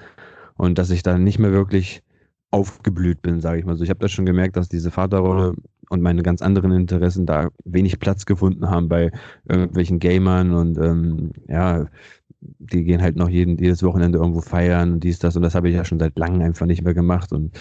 Und 0.56 0.78
dass 0.78 0.92
ich 0.92 1.02
da 1.04 1.18
nicht 1.18 1.40
mehr 1.40 1.52
wirklich 1.52 2.04
aufgeblüht 2.52 3.24
bin, 3.24 3.42
sage 3.42 3.60
ich 3.60 3.66
mal 3.66 3.76
so. 3.76 3.84
Ich 3.84 3.90
habe 3.90 4.00
da 4.00 4.08
schon 4.08 4.28
gemerkt, 4.28 4.56
dass 4.56 4.70
diese 4.70 4.92
Vaterrolle 4.92 5.56
und 5.90 6.02
meine 6.02 6.22
ganz 6.22 6.44
anderen 6.44 6.72
Interessen 6.72 7.26
da 7.26 7.50
wenig 7.66 8.00
Platz 8.00 8.26
gefunden 8.28 8.70
haben 8.70 8.90
bei 8.90 9.12
irgendwelchen 9.50 9.98
Gamern 9.98 10.54
und 10.54 10.78
ähm, 10.78 11.32
ja, 11.48 11.88
die 12.42 12.84
gehen 12.84 13.02
halt 13.02 13.16
noch 13.16 13.30
jeden, 13.30 13.58
jedes 13.58 13.82
Wochenende 13.82 14.20
irgendwo 14.20 14.42
feiern 14.42 14.94
und 14.94 15.04
dies, 15.04 15.18
das 15.18 15.36
und 15.36 15.42
das 15.42 15.56
habe 15.56 15.70
ich 15.70 15.76
ja 15.76 15.84
schon 15.84 16.00
seit 16.00 16.18
langem 16.18 16.42
einfach 16.42 16.68
nicht 16.68 16.84
mehr 16.84 16.94
gemacht 16.94 17.32
und 17.32 17.58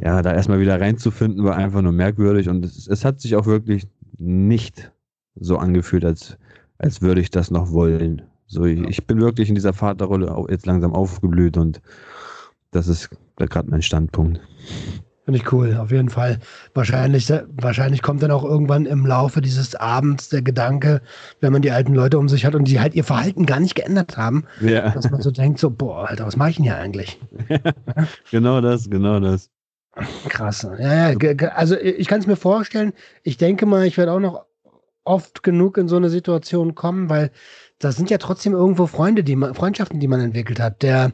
ja, 0.00 0.22
da 0.22 0.32
erstmal 0.32 0.60
wieder 0.60 0.80
reinzufinden, 0.80 1.44
war 1.44 1.56
einfach 1.56 1.82
nur 1.82 1.92
merkwürdig 1.92 2.48
und 2.48 2.64
es, 2.64 2.86
es 2.86 3.04
hat 3.04 3.20
sich 3.20 3.36
auch 3.36 3.46
wirklich 3.46 3.86
nicht 4.18 4.92
so 5.34 5.58
angefühlt, 5.58 6.04
als, 6.04 6.36
als 6.78 7.02
würde 7.02 7.20
ich 7.20 7.30
das 7.30 7.50
noch 7.50 7.72
wollen. 7.72 8.22
So, 8.46 8.64
ich, 8.64 8.80
ich 8.80 9.06
bin 9.06 9.20
wirklich 9.20 9.48
in 9.48 9.54
dieser 9.54 9.72
Vaterrolle 9.72 10.46
jetzt 10.48 10.66
langsam 10.66 10.94
aufgeblüht 10.94 11.56
und 11.56 11.80
das 12.70 12.88
ist 12.88 13.10
gerade 13.36 13.70
mein 13.70 13.82
Standpunkt. 13.82 14.40
Finde 15.28 15.42
ich 15.42 15.52
cool, 15.52 15.76
auf 15.78 15.90
jeden 15.90 16.08
Fall. 16.08 16.38
Wahrscheinlich, 16.72 17.30
wahrscheinlich 17.48 18.00
kommt 18.00 18.22
dann 18.22 18.30
auch 18.30 18.44
irgendwann 18.44 18.86
im 18.86 19.04
Laufe 19.04 19.42
dieses 19.42 19.74
Abends 19.74 20.30
der 20.30 20.40
Gedanke, 20.40 21.02
wenn 21.42 21.52
man 21.52 21.60
die 21.60 21.70
alten 21.70 21.92
Leute 21.92 22.18
um 22.18 22.30
sich 22.30 22.46
hat 22.46 22.54
und 22.54 22.64
die 22.64 22.80
halt 22.80 22.94
ihr 22.94 23.04
Verhalten 23.04 23.44
gar 23.44 23.60
nicht 23.60 23.74
geändert 23.74 24.16
haben, 24.16 24.46
Ja, 24.62 24.88
dass 24.88 25.10
man 25.10 25.20
so 25.20 25.30
denkt, 25.30 25.58
so, 25.58 25.68
boah, 25.68 26.08
Alter, 26.08 26.24
was 26.24 26.36
mache 26.36 26.48
ich 26.48 26.56
denn 26.56 26.64
hier 26.64 26.78
eigentlich? 26.78 27.20
genau 28.30 28.62
das, 28.62 28.88
genau 28.88 29.20
das. 29.20 29.50
Krass. 30.30 30.66
Ja, 30.78 31.10
ja, 31.10 31.48
also 31.48 31.76
ich 31.76 32.08
kann 32.08 32.20
es 32.20 32.26
mir 32.26 32.36
vorstellen. 32.36 32.94
Ich 33.22 33.36
denke 33.36 33.66
mal, 33.66 33.84
ich 33.84 33.98
werde 33.98 34.12
auch 34.12 34.20
noch 34.20 34.46
oft 35.04 35.42
genug 35.42 35.76
in 35.76 35.88
so 35.88 35.96
eine 35.96 36.08
Situation 36.08 36.74
kommen, 36.74 37.10
weil 37.10 37.32
das 37.78 37.96
sind 37.96 38.10
ja 38.10 38.18
trotzdem 38.18 38.54
irgendwo 38.54 38.86
Freunde, 38.86 39.22
die 39.22 39.36
man, 39.36 39.54
Freundschaften, 39.54 40.00
die 40.00 40.08
man 40.08 40.20
entwickelt 40.20 40.58
hat. 40.58 40.82
Der, 40.82 41.12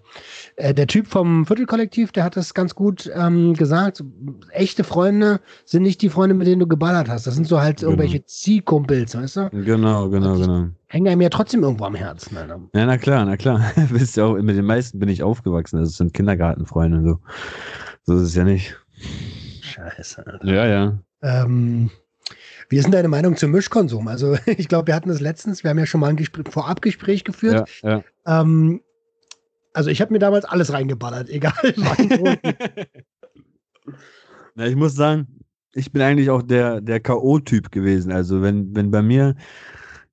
äh, 0.57 0.73
der 0.73 0.87
Typ 0.87 1.07
vom 1.07 1.45
Viertelkollektiv, 1.47 2.11
der 2.13 2.25
hat 2.25 2.37
das 2.37 2.55
ganz 2.55 2.75
gut 2.75 3.11
ähm, 3.15 3.55
gesagt. 3.55 4.03
Echte 4.51 4.83
Freunde 4.83 5.41
sind 5.67 5.83
nicht 5.83 6.01
die 6.01 6.09
Freunde, 6.09 6.35
mit 6.35 6.47
denen 6.47 6.61
du 6.61 6.67
geballert 6.67 7.09
hast. 7.09 7.27
Das 7.27 7.35
sind 7.35 7.47
so 7.47 7.61
halt 7.61 7.81
Genau. 7.81 7.91
irgendwelche 7.91 8.25
Ziehkumpels, 8.25 9.15
weißt 9.15 9.37
du? 9.37 9.51
Genau, 9.51 10.09
genau, 10.09 10.39
genau. 10.39 10.69
Hängen 10.87 11.09
einem 11.09 11.21
ja 11.21 11.29
trotzdem 11.29 11.63
irgendwo 11.63 11.85
am 11.85 11.95
Herzen. 11.95 12.37
Alter. 12.37 12.61
Ja, 12.75 12.87
na 12.87 12.97
klar, 12.97 13.25
na 13.27 13.37
klar. 13.37 13.61
Wisst 13.91 14.17
ihr 14.17 14.25
auch, 14.25 14.35
mit 14.41 14.57
den 14.57 14.65
meisten 14.65 14.99
bin 14.99 15.09
ich 15.09 15.23
aufgewachsen. 15.23 15.79
Also 15.79 15.91
es 15.91 15.97
sind 15.99 16.15
Kindergartenfreunde 16.15 16.99
und 16.99 17.05
so. 17.05 17.19
So 18.05 18.17
ist 18.17 18.29
es 18.29 18.35
ja 18.35 18.45
nicht. 18.45 18.75
Scheiße. 19.61 20.27
Alter. 20.27 20.47
Ja, 20.47 20.67
ja. 20.67 20.99
Ähm, 21.23 21.91
wie 22.69 22.77
ist 22.77 22.85
denn 22.85 22.93
deine 22.93 23.09
Meinung 23.09 23.37
zum 23.37 23.51
Mischkonsum? 23.51 24.09
Also 24.09 24.37
ich 24.47 24.69
glaube, 24.69 24.89
wir 24.89 24.95
hatten 24.95 25.09
das 25.09 25.21
letztens, 25.21 25.63
wir 25.63 25.71
haben 25.71 25.79
ja 25.79 25.87
schon 25.87 26.01
mal 26.01 26.09
ein 26.09 26.17
Gespr 26.17 26.43
Vorabgespräch 26.49 27.25
geführt. 27.25 27.69
Ja, 27.83 28.03
ja. 28.27 28.41
Ähm, 28.41 28.81
also 29.73 29.91
ich 29.91 30.01
habe 30.01 30.13
mir 30.13 30.21
damals 30.21 30.45
alles 30.45 30.73
reingeballert, 30.73 31.29
egal. 31.31 31.53
Na, 34.55 34.67
ich 34.67 34.77
muss 34.77 34.95
sagen, 34.95 35.27
ich 35.75 35.91
bin 35.91 36.01
eigentlich 36.03 36.31
auch 36.31 36.43
der, 36.43 36.81
der 36.81 37.01
K.O.-Typ 37.01 37.71
gewesen. 37.71 38.13
Also 38.13 38.41
wenn, 38.41 38.75
wenn 38.77 38.91
bei 38.91 39.03
mir 39.03 39.35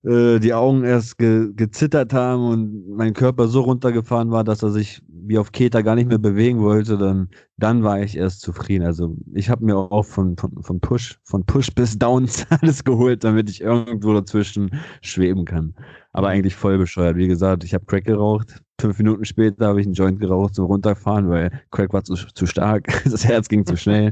äh, 0.04 0.40
die 0.40 0.54
Augen 0.54 0.84
erst 0.84 1.18
ge, 1.18 1.52
gezittert 1.56 2.14
haben 2.14 2.44
und 2.48 2.90
mein 2.96 3.14
Körper 3.14 3.48
so 3.48 3.62
runtergefahren 3.62 4.32
war, 4.32 4.44
dass 4.44 4.64
er 4.64 4.72
sich 4.72 5.02
wie 5.08 5.38
auf 5.38 5.52
Keter 5.52 5.84
gar 5.84 5.96
nicht 5.96 6.10
mehr 6.10 6.18
bewegen 6.18 6.62
wollte, 6.62 6.98
dann, 6.98 7.30
dann 7.58 7.84
war 7.84 8.02
ich 8.02 8.18
erst 8.18 8.42
zufrieden. 8.42 8.86
Also 8.86 9.16
ich 9.34 9.50
habe 9.50 9.64
mir 9.64 9.78
auch 9.78 10.06
von, 10.06 10.36
von, 10.38 10.64
von 10.64 10.80
Push, 10.80 11.20
von 11.24 11.46
Push 11.46 11.70
bis 11.76 11.98
Downs 11.98 12.46
alles 12.50 12.84
geholt, 12.84 13.24
damit 13.24 13.50
ich 13.50 13.62
irgendwo 13.62 14.14
dazwischen 14.14 14.72
schweben 15.02 15.46
kann. 15.46 15.76
Aber 16.14 16.28
eigentlich 16.28 16.56
voll 16.56 16.78
bescheuert. 16.78 17.16
Wie 17.16 17.28
gesagt, 17.28 17.64
ich 17.64 17.74
habe 17.74 17.86
Crack 17.86 18.06
geraucht. 18.06 18.62
Fünf 18.80 18.98
Minuten 18.98 19.24
später 19.24 19.68
habe 19.68 19.80
ich 19.80 19.86
einen 19.86 19.94
Joint 19.94 20.20
geraucht 20.20 20.56
zum 20.56 20.66
Runterfahren, 20.66 21.30
weil 21.30 21.52
Crack 21.70 21.94
war 21.94 22.04
zu, 22.04 22.16
zu 22.16 22.46
stark. 22.48 22.88
Das 23.12 23.24
Herz 23.26 23.48
ging 23.48 23.66
zu 23.66 23.78
schnell. 23.78 24.12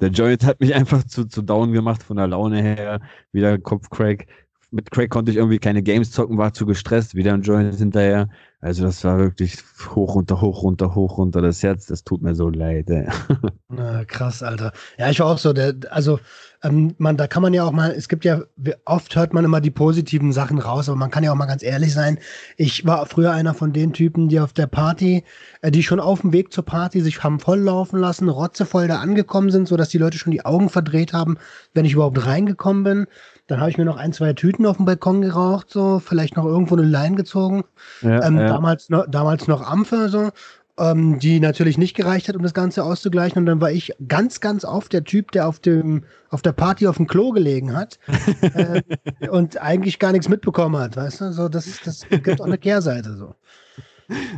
Der 0.00 0.10
Joint 0.10 0.44
hat 0.44 0.60
mich 0.60 0.74
einfach 0.74 1.04
zu, 1.04 1.24
zu 1.26 1.42
down 1.42 1.72
gemacht 1.72 2.02
von 2.02 2.16
der 2.16 2.28
Laune 2.28 2.62
her. 2.62 3.00
Wieder 3.32 3.58
Kopfcrack. 3.58 4.26
Mit 4.74 4.90
Crack 4.90 5.10
konnte 5.10 5.30
ich 5.30 5.36
irgendwie 5.36 5.60
keine 5.60 5.84
Games 5.84 6.10
zocken, 6.10 6.36
war 6.36 6.52
zu 6.52 6.66
gestresst. 6.66 7.14
Wieder 7.14 7.32
ein 7.32 7.42
Joint 7.42 7.76
hinterher. 7.76 8.28
Also 8.60 8.82
das 8.82 9.04
war 9.04 9.18
wirklich 9.18 9.58
hoch, 9.94 10.16
runter, 10.16 10.40
hoch, 10.40 10.64
runter, 10.64 10.96
hoch, 10.96 11.16
runter. 11.16 11.42
Das 11.42 11.62
Herz, 11.62 11.86
das 11.86 12.02
tut 12.02 12.22
mir 12.22 12.34
so 12.34 12.48
leid. 12.48 12.90
Ey. 12.90 13.06
Na, 13.68 14.04
krass, 14.04 14.42
Alter. 14.42 14.72
Ja, 14.98 15.10
ich 15.10 15.20
war 15.20 15.26
auch 15.26 15.38
so, 15.38 15.52
der, 15.52 15.74
also 15.90 16.18
ähm, 16.64 16.94
man, 16.98 17.16
da 17.16 17.28
kann 17.28 17.42
man 17.42 17.54
ja 17.54 17.62
auch 17.62 17.70
mal, 17.70 17.92
es 17.92 18.08
gibt 18.08 18.24
ja, 18.24 18.40
oft 18.84 19.14
hört 19.14 19.32
man 19.32 19.44
immer 19.44 19.60
die 19.60 19.70
positiven 19.70 20.32
Sachen 20.32 20.58
raus, 20.58 20.88
aber 20.88 20.96
man 20.96 21.10
kann 21.10 21.22
ja 21.22 21.30
auch 21.30 21.36
mal 21.36 21.46
ganz 21.46 21.62
ehrlich 21.62 21.92
sein. 21.92 22.18
Ich 22.56 22.84
war 22.84 23.06
früher 23.06 23.32
einer 23.32 23.54
von 23.54 23.72
den 23.72 23.92
Typen, 23.92 24.28
die 24.28 24.40
auf 24.40 24.52
der 24.54 24.66
Party, 24.66 25.22
äh, 25.60 25.70
die 25.70 25.84
schon 25.84 26.00
auf 26.00 26.22
dem 26.22 26.32
Weg 26.32 26.52
zur 26.52 26.64
Party 26.64 27.00
sich 27.00 27.22
haben 27.22 27.38
volllaufen 27.38 28.00
lassen, 28.00 28.28
rotzevoll 28.28 28.88
da 28.88 28.98
angekommen 28.98 29.50
sind, 29.50 29.68
sodass 29.68 29.90
die 29.90 29.98
Leute 29.98 30.18
schon 30.18 30.32
die 30.32 30.44
Augen 30.44 30.68
verdreht 30.68 31.12
haben, 31.12 31.36
wenn 31.74 31.84
ich 31.84 31.92
überhaupt 31.92 32.26
reingekommen 32.26 32.82
bin. 32.82 33.06
Dann 33.46 33.60
habe 33.60 33.70
ich 33.70 33.78
mir 33.78 33.84
noch 33.84 33.96
ein, 33.96 34.12
zwei 34.12 34.32
Tüten 34.32 34.64
auf 34.64 34.78
dem 34.78 34.86
Balkon 34.86 35.20
geraucht, 35.20 35.68
so, 35.70 35.98
vielleicht 35.98 36.36
noch 36.36 36.46
irgendwo 36.46 36.76
eine 36.76 36.86
Line 36.86 37.16
gezogen. 37.16 37.64
Ja, 38.00 38.24
Ähm, 38.24 38.38
ja. 38.38 38.46
damals, 38.46 38.88
noch, 38.88 39.06
damals 39.08 39.46
noch 39.48 39.60
Ampfe, 39.62 40.08
so, 40.08 40.30
ähm, 40.78 41.18
die 41.18 41.40
natürlich 41.40 41.78
nicht 41.78 41.94
gereicht 41.94 42.28
hat, 42.28 42.36
um 42.36 42.42
das 42.42 42.54
Ganze 42.54 42.82
auszugleichen. 42.84 43.38
Und 43.38 43.46
dann 43.46 43.60
war 43.60 43.70
ich 43.70 43.92
ganz, 44.08 44.40
ganz 44.40 44.64
oft 44.64 44.92
der 44.92 45.04
Typ, 45.04 45.30
der 45.32 45.46
auf 45.46 45.60
dem, 45.60 46.04
auf 46.30 46.42
der 46.42 46.52
Party 46.52 46.86
auf 46.86 46.96
dem 46.96 47.06
Klo 47.06 47.30
gelegen 47.32 47.76
hat 47.76 47.98
äh, 48.54 48.82
und 49.28 49.60
eigentlich 49.60 49.98
gar 49.98 50.12
nichts 50.12 50.28
mitbekommen 50.28 50.76
hat, 50.80 50.96
weißt 50.96 51.20
du? 51.20 51.32
So, 51.32 51.48
das, 51.48 51.80
das 51.84 52.08
gibt 52.08 52.40
auch 52.40 52.46
eine 52.46 52.58
Kehrseite 52.58 53.14
so. 53.16 53.34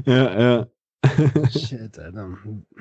ja, 0.05 0.41
ja. 0.41 0.67
Shit, 1.51 1.99
Alter. 1.99 2.29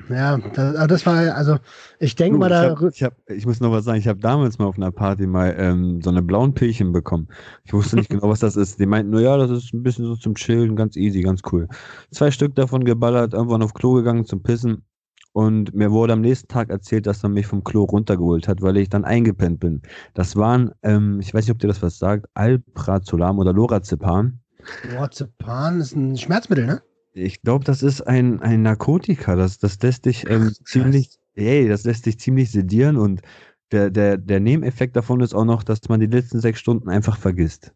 Ja, 0.08 0.38
das, 0.38 0.76
aber 0.76 0.86
das 0.86 1.06
war, 1.06 1.34
also, 1.34 1.58
ich 1.98 2.14
denke 2.16 2.38
mal, 2.38 2.46
ich, 2.46 2.52
da. 2.52 2.70
hab, 2.70 2.92
ich, 2.92 3.02
hab, 3.02 3.30
ich 3.30 3.46
muss 3.46 3.60
noch 3.60 3.72
was 3.72 3.84
sagen. 3.84 3.98
Ich 3.98 4.08
habe 4.08 4.20
damals 4.20 4.58
mal 4.58 4.66
auf 4.66 4.76
einer 4.76 4.92
Party 4.92 5.26
mal 5.26 5.54
ähm, 5.58 6.00
so 6.02 6.10
eine 6.10 6.22
blauen 6.22 6.54
Pillchen 6.54 6.92
bekommen. 6.92 7.28
Ich 7.64 7.72
wusste 7.72 7.96
nicht 7.96 8.10
genau, 8.10 8.28
was 8.28 8.40
das 8.40 8.56
ist. 8.56 8.78
Die 8.78 8.86
meinten 8.86 9.10
nur, 9.10 9.20
ja, 9.20 9.36
das 9.36 9.50
ist 9.50 9.72
ein 9.72 9.82
bisschen 9.82 10.04
so 10.04 10.16
zum 10.16 10.34
Chillen, 10.34 10.76
ganz 10.76 10.96
easy, 10.96 11.22
ganz 11.22 11.42
cool. 11.52 11.68
Zwei 12.10 12.30
Stück 12.30 12.54
davon 12.54 12.84
geballert, 12.84 13.34
irgendwann 13.34 13.62
auf 13.62 13.74
Klo 13.74 13.94
gegangen 13.94 14.24
zum 14.24 14.42
Pissen. 14.42 14.84
Und 15.32 15.74
mir 15.74 15.90
wurde 15.92 16.14
am 16.14 16.22
nächsten 16.22 16.48
Tag 16.48 16.70
erzählt, 16.70 17.06
dass 17.06 17.22
er 17.22 17.28
mich 17.28 17.46
vom 17.46 17.62
Klo 17.62 17.84
runtergeholt 17.84 18.48
hat, 18.48 18.62
weil 18.62 18.78
ich 18.78 18.88
dann 18.88 19.04
eingepennt 19.04 19.60
bin. 19.60 19.82
Das 20.14 20.34
waren, 20.34 20.70
ähm, 20.82 21.20
ich 21.20 21.34
weiß 21.34 21.44
nicht, 21.44 21.52
ob 21.52 21.58
dir 21.58 21.68
das 21.68 21.82
was 21.82 21.98
sagt, 21.98 22.26
Alprazolam 22.32 23.38
oder 23.38 23.52
Lorazepam. 23.52 24.40
Lorazepam 24.90 25.80
ist 25.80 25.94
ein 25.94 26.16
Schmerzmittel, 26.16 26.64
ne? 26.64 26.80
Ich 27.18 27.40
glaube, 27.40 27.64
das 27.64 27.82
ist 27.82 28.02
ein, 28.02 28.40
ein 28.42 28.60
Narkotika. 28.60 29.36
Das, 29.36 29.58
das 29.58 29.80
lässt 29.80 30.04
dich 30.04 30.28
ähm, 30.28 30.52
Ach, 30.52 30.64
ziemlich, 30.64 31.18
ey, 31.34 31.66
das 31.66 31.84
lässt 31.84 32.04
dich 32.04 32.20
ziemlich 32.20 32.50
sedieren 32.50 32.98
und 32.98 33.22
der, 33.72 33.90
der, 33.90 34.18
der 34.18 34.38
Nebeneffekt 34.38 34.96
davon 34.96 35.22
ist 35.22 35.34
auch 35.34 35.46
noch, 35.46 35.62
dass 35.62 35.88
man 35.88 35.98
die 35.98 36.06
letzten 36.06 36.40
sechs 36.40 36.60
Stunden 36.60 36.90
einfach 36.90 37.16
vergisst. 37.16 37.72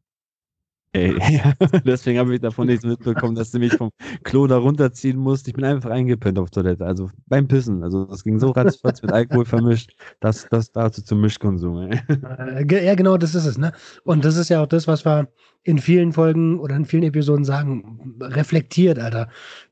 Ey, 0.92 1.16
ja, 1.36 1.54
deswegen 1.84 2.18
habe 2.18 2.34
ich 2.34 2.40
davon 2.40 2.66
nichts 2.66 2.84
mitbekommen, 2.84 3.36
dass 3.36 3.52
du 3.52 3.60
mich 3.60 3.72
vom 3.74 3.90
Klo 4.24 4.48
da 4.48 4.56
runterziehen 4.56 5.16
musst. 5.16 5.46
Ich 5.46 5.54
bin 5.54 5.64
einfach 5.64 5.90
eingepennt 5.90 6.36
auf 6.36 6.50
Toilette, 6.50 6.84
also 6.84 7.10
beim 7.26 7.46
Pissen. 7.46 7.84
Also 7.84 8.06
das 8.06 8.24
ging 8.24 8.40
so 8.40 8.50
ratzfatz 8.50 9.00
mit 9.00 9.12
Alkohol 9.12 9.44
vermischt, 9.44 9.92
das, 10.18 10.48
das 10.50 10.72
dazu 10.72 11.02
zum 11.02 11.20
Mischkonsum. 11.20 11.90
Ey. 11.90 12.00
Äh, 12.08 12.84
ja, 12.86 12.96
genau, 12.96 13.16
das 13.16 13.36
ist 13.36 13.46
es. 13.46 13.56
Ne? 13.56 13.72
Und 14.02 14.24
das 14.24 14.36
ist 14.36 14.48
ja 14.48 14.62
auch 14.62 14.66
das, 14.66 14.88
was 14.88 15.04
wir 15.04 15.28
in 15.62 15.78
vielen 15.78 16.12
Folgen 16.12 16.58
oder 16.58 16.74
in 16.74 16.84
vielen 16.84 17.04
Episoden 17.04 17.44
sagen. 17.44 18.16
Reflektiert, 18.20 18.98
Alter. 18.98 19.28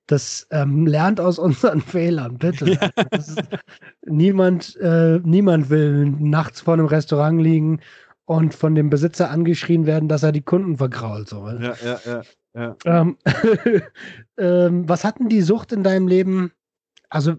Das 0.07 0.47
ähm, 0.53 0.87
lernt 0.87 1.21
aus 1.21 1.41
unseren 1.41 1.81
Fehlern, 1.83 2.39
bitte. 2.39 2.73
Ja. 2.73 2.91
Ist, 3.11 3.43
niemand, 4.07 4.77
äh, 4.77 5.19
niemand 5.25 5.69
will 5.69 6.11
nachts 6.11 6.61
vor 6.61 6.75
einem 6.75 6.87
Restaurant 6.87 7.43
liegen 7.43 7.81
und 8.29 8.55
von 8.55 8.75
dem 8.75 8.91
Besitzer 8.91 9.31
angeschrien 9.31 9.87
werden, 9.87 10.07
dass 10.07 10.23
er 10.23 10.33
die 10.33 10.43
Kunden 10.43 10.77
vergrault. 10.77 11.31
So. 11.31 11.49
Ja, 11.49 11.75
ja, 11.83 11.99
ja. 12.05 12.23
ja. 12.55 12.77
Ähm, 12.85 13.17
ähm, 14.39 14.87
was 14.87 15.03
hatten 15.03 15.31
die 15.31 15.41
Sucht 15.41 15.73
in 15.73 15.83
deinem 15.83 16.09
Leben? 16.09 16.53
Also, 17.09 17.37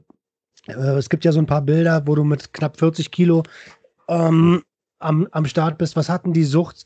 äh, 0.65 0.97
es 0.97 1.09
gibt 1.09 1.25
ja 1.25 1.31
so 1.31 1.37
ein 1.37 1.45
paar 1.45 1.61
Bilder, 1.61 2.01
wo 2.07 2.15
du 2.15 2.23
mit 2.23 2.53
knapp 2.53 2.79
40 2.79 3.11
Kilo 3.11 3.43
ähm, 4.07 4.63
am, 4.97 5.27
am 5.29 5.45
Start 5.45 5.77
bist. 5.77 5.95
Was 5.95 6.09
hatten 6.09 6.33
die 6.33 6.43
Sucht 6.43 6.85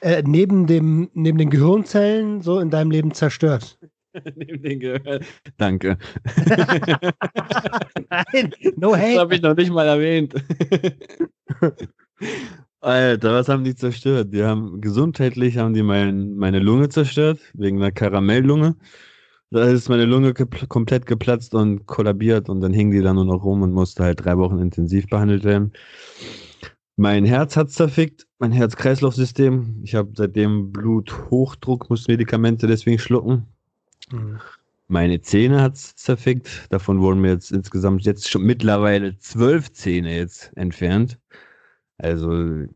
äh, 0.00 0.20
neben, 0.26 0.66
dem, 0.66 1.08
neben 1.14 1.38
den 1.38 1.50
Gehirnzellen 1.50 2.42
so 2.42 2.58
in 2.58 2.70
deinem 2.70 2.90
Leben 2.90 3.14
zerstört? 3.14 3.78
neben 4.34 4.62
den 4.62 4.80
Gehirn. 4.80 5.24
Danke. 5.58 5.96
Nein, 8.10 8.52
no 8.74 8.96
hate. 8.96 9.12
Das 9.12 9.18
habe 9.20 9.34
ich 9.36 9.42
noch 9.42 9.54
nicht 9.54 9.70
mal 9.70 9.86
erwähnt. 9.86 10.34
Alter, 12.84 13.32
was 13.32 13.48
haben 13.48 13.64
die 13.64 13.74
zerstört? 13.74 14.34
Die 14.34 14.44
haben 14.44 14.80
gesundheitlich 14.82 15.56
haben 15.56 15.72
die 15.72 15.82
mein, 15.82 16.34
meine 16.36 16.58
Lunge 16.58 16.90
zerstört, 16.90 17.40
wegen 17.54 17.78
einer 17.78 17.92
Karamelllunge. 17.92 18.76
Da 19.50 19.64
ist 19.64 19.88
meine 19.88 20.04
Lunge 20.04 20.34
gepl 20.34 20.66
komplett 20.66 21.06
geplatzt 21.06 21.54
und 21.54 21.86
kollabiert 21.86 22.50
und 22.50 22.60
dann 22.60 22.74
hing 22.74 22.90
die 22.90 23.00
da 23.00 23.14
nur 23.14 23.24
noch 23.24 23.42
rum 23.42 23.62
und 23.62 23.72
musste 23.72 24.04
halt 24.04 24.22
drei 24.24 24.36
Wochen 24.36 24.58
intensiv 24.58 25.06
behandelt 25.08 25.44
werden. 25.44 25.72
Mein 26.96 27.24
Herz 27.24 27.56
hat 27.56 27.70
zerfickt, 27.70 28.26
mein 28.38 28.52
Herz-Kreislauf-System. 28.52 29.80
Ich 29.82 29.94
habe 29.94 30.12
seitdem 30.14 30.70
Bluthochdruck, 30.70 31.88
muss 31.88 32.06
Medikamente 32.06 32.66
deswegen 32.66 32.98
schlucken. 32.98 33.46
Mhm. 34.12 34.40
Meine 34.88 35.22
Zähne 35.22 35.62
hat 35.62 35.78
zerfickt. 35.78 36.66
Davon 36.68 37.00
wurden 37.00 37.22
mir 37.22 37.30
jetzt 37.30 37.50
insgesamt 37.50 38.04
jetzt 38.04 38.30
schon 38.30 38.42
mittlerweile 38.42 39.16
zwölf 39.18 39.72
Zähne 39.72 40.14
jetzt 40.14 40.52
entfernt. 40.56 41.18
Also. 41.98 42.66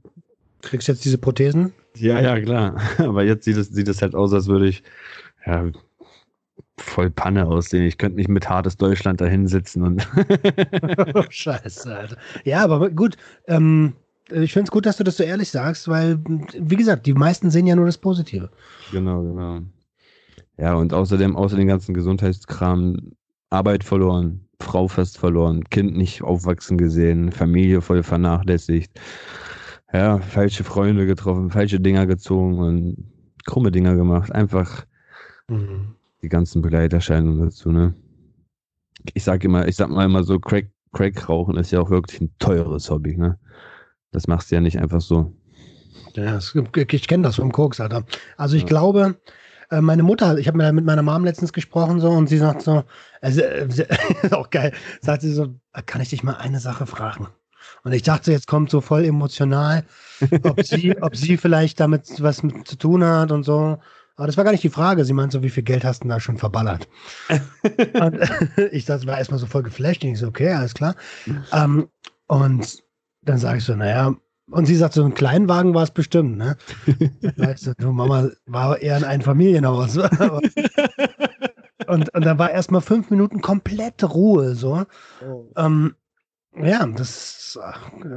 Kriegst 0.62 0.88
du 0.88 0.92
jetzt 0.92 1.04
diese 1.04 1.18
Prothesen? 1.18 1.72
Ja, 1.96 2.20
ja, 2.20 2.40
klar. 2.40 2.80
Aber 2.98 3.24
jetzt 3.24 3.44
sieht 3.44 3.56
es, 3.56 3.68
sieht 3.68 3.88
es 3.88 4.02
halt 4.02 4.14
aus, 4.14 4.32
als 4.32 4.46
würde 4.46 4.68
ich 4.68 4.82
ja, 5.46 5.70
voll 6.76 7.10
Panne 7.10 7.46
aussehen. 7.46 7.84
Ich 7.84 7.98
könnte 7.98 8.16
nicht 8.16 8.28
mit 8.28 8.48
hartes 8.48 8.76
Deutschland 8.76 9.20
da 9.20 9.26
hinsitzen 9.26 9.82
und. 9.82 10.08
oh, 11.14 11.24
scheiße, 11.28 11.94
Alter. 11.94 12.16
Ja, 12.44 12.64
aber 12.64 12.90
gut. 12.90 13.16
Ähm, 13.46 13.94
ich 14.30 14.52
finde 14.52 14.64
es 14.64 14.70
gut, 14.70 14.84
dass 14.84 14.98
du 14.98 15.04
das 15.04 15.16
so 15.16 15.24
ehrlich 15.24 15.50
sagst, 15.50 15.88
weil, 15.88 16.18
wie 16.58 16.76
gesagt, 16.76 17.06
die 17.06 17.14
meisten 17.14 17.50
sehen 17.50 17.66
ja 17.66 17.74
nur 17.74 17.86
das 17.86 17.96
Positive. 17.96 18.50
Genau, 18.92 19.22
genau. 19.22 19.60
Ja, 20.58 20.74
und 20.74 20.92
außerdem, 20.92 21.34
außer 21.34 21.56
den 21.56 21.68
ganzen 21.68 21.94
Gesundheitskram, 21.94 23.12
Arbeit 23.48 23.84
verloren, 23.84 24.47
Frau 24.60 24.88
fast 24.88 25.18
verloren, 25.18 25.64
Kind 25.64 25.96
nicht 25.96 26.22
aufwachsen 26.22 26.78
gesehen, 26.78 27.32
Familie 27.32 27.80
voll 27.80 28.02
vernachlässigt, 28.02 29.00
ja, 29.92 30.18
falsche 30.18 30.64
Freunde 30.64 31.06
getroffen, 31.06 31.50
falsche 31.50 31.80
Dinger 31.80 32.06
gezogen 32.06 32.58
und 32.58 32.96
krumme 33.46 33.70
Dinger 33.70 33.94
gemacht. 33.94 34.32
Einfach 34.32 34.84
mhm. 35.48 35.94
die 36.22 36.28
ganzen 36.28 36.60
Begleiterscheinungen 36.62 37.40
dazu, 37.40 37.70
ne? 37.70 37.94
Ich 39.14 39.24
sag 39.24 39.44
immer, 39.44 39.68
ich 39.68 39.76
sag 39.76 39.88
mal 39.90 40.04
immer 40.04 40.24
so, 40.24 40.38
Crack, 40.40 40.66
Crack 40.92 41.28
rauchen 41.28 41.56
ist 41.56 41.70
ja 41.70 41.80
auch 41.80 41.90
wirklich 41.90 42.20
ein 42.20 42.30
teures 42.38 42.90
Hobby, 42.90 43.16
ne? 43.16 43.38
Das 44.10 44.26
machst 44.26 44.50
du 44.50 44.56
ja 44.56 44.60
nicht 44.60 44.78
einfach 44.78 45.00
so. 45.00 45.32
Ja, 46.14 46.38
ich 46.38 47.06
kenne 47.08 47.22
das 47.22 47.36
vom 47.36 47.52
Koks, 47.52 47.80
Alter. 47.80 48.04
Also 48.36 48.56
ich 48.56 48.62
ja. 48.62 48.68
glaube, 48.68 49.16
äh, 49.70 49.80
meine 49.80 50.02
Mutter, 50.02 50.38
ich 50.38 50.48
habe 50.48 50.72
mit 50.72 50.84
meiner 50.84 51.02
Mom 51.02 51.24
letztens 51.24 51.52
gesprochen 51.52 52.00
so 52.00 52.10
und 52.10 52.28
sie 52.28 52.38
sagt 52.38 52.62
so, 52.62 52.84
also 53.20 53.40
äh, 53.40 53.68
auch 54.32 54.50
geil, 54.50 54.72
sagt 55.00 55.22
sie 55.22 55.32
so, 55.32 55.54
kann 55.86 56.00
ich 56.00 56.10
dich 56.10 56.22
mal 56.22 56.36
eine 56.36 56.60
Sache 56.60 56.86
fragen? 56.86 57.28
Und 57.84 57.92
ich 57.92 58.02
dachte, 58.02 58.32
jetzt 58.32 58.46
kommt 58.46 58.70
so 58.70 58.80
voll 58.80 59.04
emotional, 59.04 59.84
ob 60.42 60.62
sie, 60.64 61.00
ob 61.00 61.16
sie 61.16 61.36
vielleicht 61.36 61.80
damit 61.80 62.22
was 62.22 62.42
mit 62.42 62.66
zu 62.66 62.76
tun 62.76 63.04
hat 63.04 63.30
und 63.30 63.44
so. 63.44 63.78
Aber 64.16 64.26
das 64.26 64.36
war 64.36 64.42
gar 64.42 64.50
nicht 64.50 64.64
die 64.64 64.68
Frage. 64.68 65.04
Sie 65.04 65.12
meint 65.12 65.30
so, 65.30 65.42
wie 65.44 65.50
viel 65.50 65.62
Geld 65.62 65.84
hast 65.84 66.02
du 66.02 66.08
da 66.08 66.18
schon 66.18 66.38
verballert? 66.38 66.88
und 68.00 68.18
ich 68.72 68.84
das 68.84 69.06
war 69.06 69.16
erstmal 69.16 69.38
so 69.38 69.46
voll 69.46 69.62
geflasht. 69.62 70.02
Und 70.02 70.10
ich 70.10 70.18
so, 70.18 70.26
okay, 70.26 70.52
alles 70.52 70.74
klar. 70.74 70.96
Ähm, 71.52 71.88
und 72.26 72.82
dann 73.22 73.38
sage 73.38 73.58
ich 73.58 73.64
so, 73.64 73.76
naja, 73.76 74.16
und 74.50 74.66
sie 74.66 74.76
sagt, 74.76 74.94
so 74.94 75.04
ein 75.04 75.14
Kleinwagen 75.14 75.74
war 75.74 75.82
es 75.82 75.90
bestimmt, 75.90 76.36
ne? 76.36 76.56
weißt 77.36 77.74
du, 77.78 77.92
Mama 77.92 78.30
war 78.46 78.80
eher 78.80 78.96
in 78.96 79.04
einem 79.04 79.22
Familienhaus. 79.22 79.96
und, 81.86 82.14
und 82.14 82.24
da 82.24 82.38
war 82.38 82.50
erstmal 82.50 82.80
fünf 82.80 83.10
Minuten 83.10 83.40
komplette 83.40 84.06
Ruhe, 84.06 84.54
so. 84.54 84.84
Oh. 85.26 85.44
Ähm, 85.56 85.94
ja, 86.56 86.86
das 86.86 87.38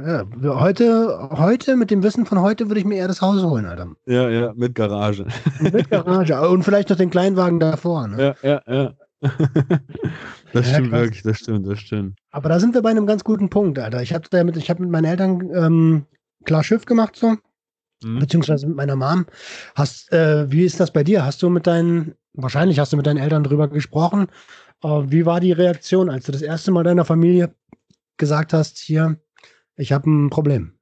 ja, 0.04 0.24
heute, 0.44 1.28
heute, 1.32 1.76
mit 1.76 1.90
dem 1.90 2.02
Wissen 2.02 2.26
von 2.26 2.40
heute, 2.40 2.68
würde 2.68 2.80
ich 2.80 2.86
mir 2.86 2.96
eher 2.96 3.08
das 3.08 3.22
Haus 3.22 3.42
holen, 3.42 3.66
Alter. 3.66 3.92
Ja, 4.06 4.28
ja, 4.28 4.52
mit 4.54 4.74
Garage. 4.74 5.26
Mit 5.60 5.90
Garage. 5.90 6.40
Und 6.50 6.64
vielleicht 6.64 6.90
noch 6.90 6.96
den 6.96 7.10
Kleinwagen 7.10 7.60
davor, 7.60 8.08
ne? 8.08 8.34
Ja, 8.42 8.60
ja, 8.66 8.72
ja. 8.74 8.92
das 10.52 10.66
ja, 10.66 10.74
stimmt 10.74 10.90
krass. 10.90 11.00
wirklich, 11.00 11.22
das 11.22 11.38
stimmt, 11.38 11.66
das 11.66 11.78
stimmt. 11.78 12.18
Aber 12.30 12.48
da 12.48 12.58
sind 12.58 12.74
wir 12.74 12.82
bei 12.82 12.90
einem 12.90 13.06
ganz 13.06 13.22
guten 13.22 13.48
Punkt, 13.48 13.78
Alter. 13.78 14.02
Ich 14.02 14.12
habe 14.12 14.44
mit, 14.44 14.56
hab 14.68 14.80
mit 14.80 14.90
meinen 14.90 15.04
Eltern 15.04 15.50
ähm, 15.54 16.06
klar 16.44 16.64
Schiff 16.64 16.84
gemacht, 16.84 17.16
so. 17.16 17.36
Mhm. 18.02 18.18
Beziehungsweise 18.18 18.66
mit 18.66 18.76
meiner 18.76 18.96
Mom. 18.96 19.26
Hast, 19.74 20.12
äh, 20.12 20.50
wie 20.50 20.64
ist 20.64 20.80
das 20.80 20.92
bei 20.92 21.04
dir? 21.04 21.24
Hast 21.24 21.42
du 21.42 21.50
mit 21.50 21.66
deinen, 21.66 22.14
wahrscheinlich 22.34 22.78
hast 22.78 22.92
du 22.92 22.96
mit 22.96 23.06
deinen 23.06 23.18
Eltern 23.18 23.44
drüber 23.44 23.68
gesprochen. 23.68 24.28
Äh, 24.82 24.88
wie 25.06 25.26
war 25.26 25.40
die 25.40 25.52
Reaktion, 25.52 26.10
als 26.10 26.26
du 26.26 26.32
das 26.32 26.42
erste 26.42 26.70
Mal 26.72 26.84
deiner 26.84 27.04
Familie 27.04 27.54
gesagt 28.16 28.52
hast, 28.52 28.78
hier, 28.78 29.18
ich 29.76 29.92
habe 29.92 30.10
ein 30.10 30.30
Problem? 30.30 30.74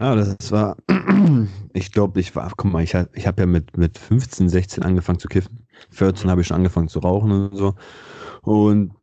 Ja, 0.00 0.14
das 0.14 0.52
war, 0.52 0.76
ich 1.72 1.90
glaube, 1.90 2.20
ich 2.20 2.36
war, 2.36 2.52
guck 2.56 2.70
mal, 2.70 2.84
ich, 2.84 2.94
ich 3.14 3.26
habe 3.26 3.42
ja 3.42 3.46
mit, 3.46 3.76
mit 3.76 3.98
15, 3.98 4.48
16 4.48 4.84
angefangen 4.84 5.18
zu 5.18 5.28
kiffen. 5.28 5.66
14 5.90 6.30
habe 6.30 6.40
ich 6.40 6.46
schon 6.46 6.56
angefangen 6.56 6.88
zu 6.88 7.00
rauchen 7.00 7.32
und 7.32 7.56
so. 7.56 7.74
Und 8.42 8.94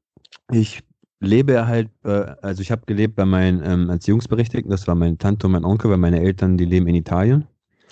ich 0.51 0.83
lebe 1.19 1.67
halt, 1.67 1.89
äh, 2.03 2.33
also 2.41 2.61
ich 2.61 2.71
habe 2.71 2.83
gelebt 2.85 3.15
bei 3.15 3.25
meinen 3.25 3.61
ähm, 3.63 3.89
Erziehungsberechtigten, 3.89 4.69
das 4.69 4.87
war 4.87 4.95
meine 4.95 5.17
Tante 5.17 5.47
und 5.47 5.53
mein 5.53 5.65
Onkel, 5.65 5.91
weil 5.91 5.97
meine 5.97 6.21
Eltern, 6.21 6.57
die 6.57 6.65
leben 6.65 6.87
in 6.87 6.95
Italien. 6.95 7.45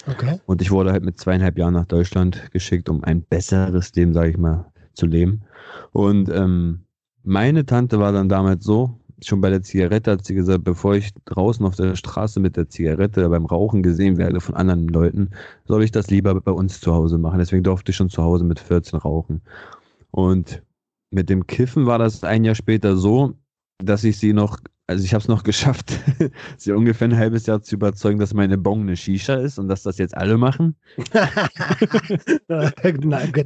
Okay. 0.07 0.39
Und 0.45 0.61
ich 0.61 0.71
wurde 0.71 0.91
halt 0.91 1.03
mit 1.03 1.19
zweieinhalb 1.19 1.57
Jahren 1.57 1.73
nach 1.73 1.85
Deutschland 1.85 2.51
geschickt, 2.51 2.89
um 2.89 3.03
ein 3.03 3.21
besseres 3.21 3.93
Leben, 3.95 4.13
sage 4.13 4.31
ich 4.31 4.37
mal, 4.37 4.65
zu 4.93 5.05
leben. 5.05 5.41
Und 5.91 6.29
ähm, 6.29 6.81
meine 7.23 7.65
Tante 7.65 7.99
war 7.99 8.11
dann 8.11 8.27
damals 8.27 8.65
so, 8.65 8.99
schon 9.21 9.39
bei 9.39 9.49
der 9.49 9.63
Zigarette 9.63 10.11
hat 10.11 10.25
sie 10.25 10.35
gesagt, 10.35 10.65
bevor 10.65 10.95
ich 10.95 11.13
draußen 11.25 11.65
auf 11.65 11.75
der 11.75 11.95
Straße 11.95 12.39
mit 12.41 12.57
der 12.57 12.67
Zigarette 12.67 13.27
beim 13.29 13.45
Rauchen 13.45 13.81
gesehen 13.81 14.17
werde 14.17 14.41
von 14.41 14.55
anderen 14.55 14.87
Leuten, 14.87 15.29
soll 15.65 15.83
ich 15.83 15.91
das 15.91 16.09
lieber 16.09 16.39
bei 16.39 16.51
uns 16.51 16.81
zu 16.81 16.93
Hause 16.93 17.17
machen. 17.17 17.39
Deswegen 17.39 17.63
durfte 17.63 17.91
ich 17.91 17.95
schon 17.95 18.09
zu 18.09 18.21
Hause 18.21 18.43
mit 18.43 18.59
14 18.59 18.99
rauchen. 18.99 19.41
Und 20.11 20.61
mit 21.13 21.29
dem 21.29 21.47
Kiffen 21.47 21.85
war 21.85 21.99
das 21.99 22.23
ein 22.23 22.43
Jahr 22.43 22.55
später 22.55 22.97
so, 22.97 23.35
dass 23.77 24.03
ich 24.03 24.17
sie 24.17 24.33
noch, 24.33 24.57
also 24.87 25.03
ich 25.05 25.13
habe 25.13 25.21
es 25.21 25.27
noch 25.27 25.43
geschafft, 25.45 25.93
sie 26.57 26.71
ungefähr 26.71 27.07
ein 27.07 27.17
halbes 27.17 27.45
Jahr 27.45 27.61
zu 27.61 27.75
überzeugen, 27.75 28.19
dass 28.19 28.33
meine 28.33 28.57
Bong 28.57 28.81
eine 28.81 28.97
Shisha 28.97 29.35
ist 29.35 29.59
und 29.59 29.67
dass 29.67 29.83
das 29.83 29.97
jetzt 29.99 30.17
alle 30.17 30.37
machen. 30.37 30.75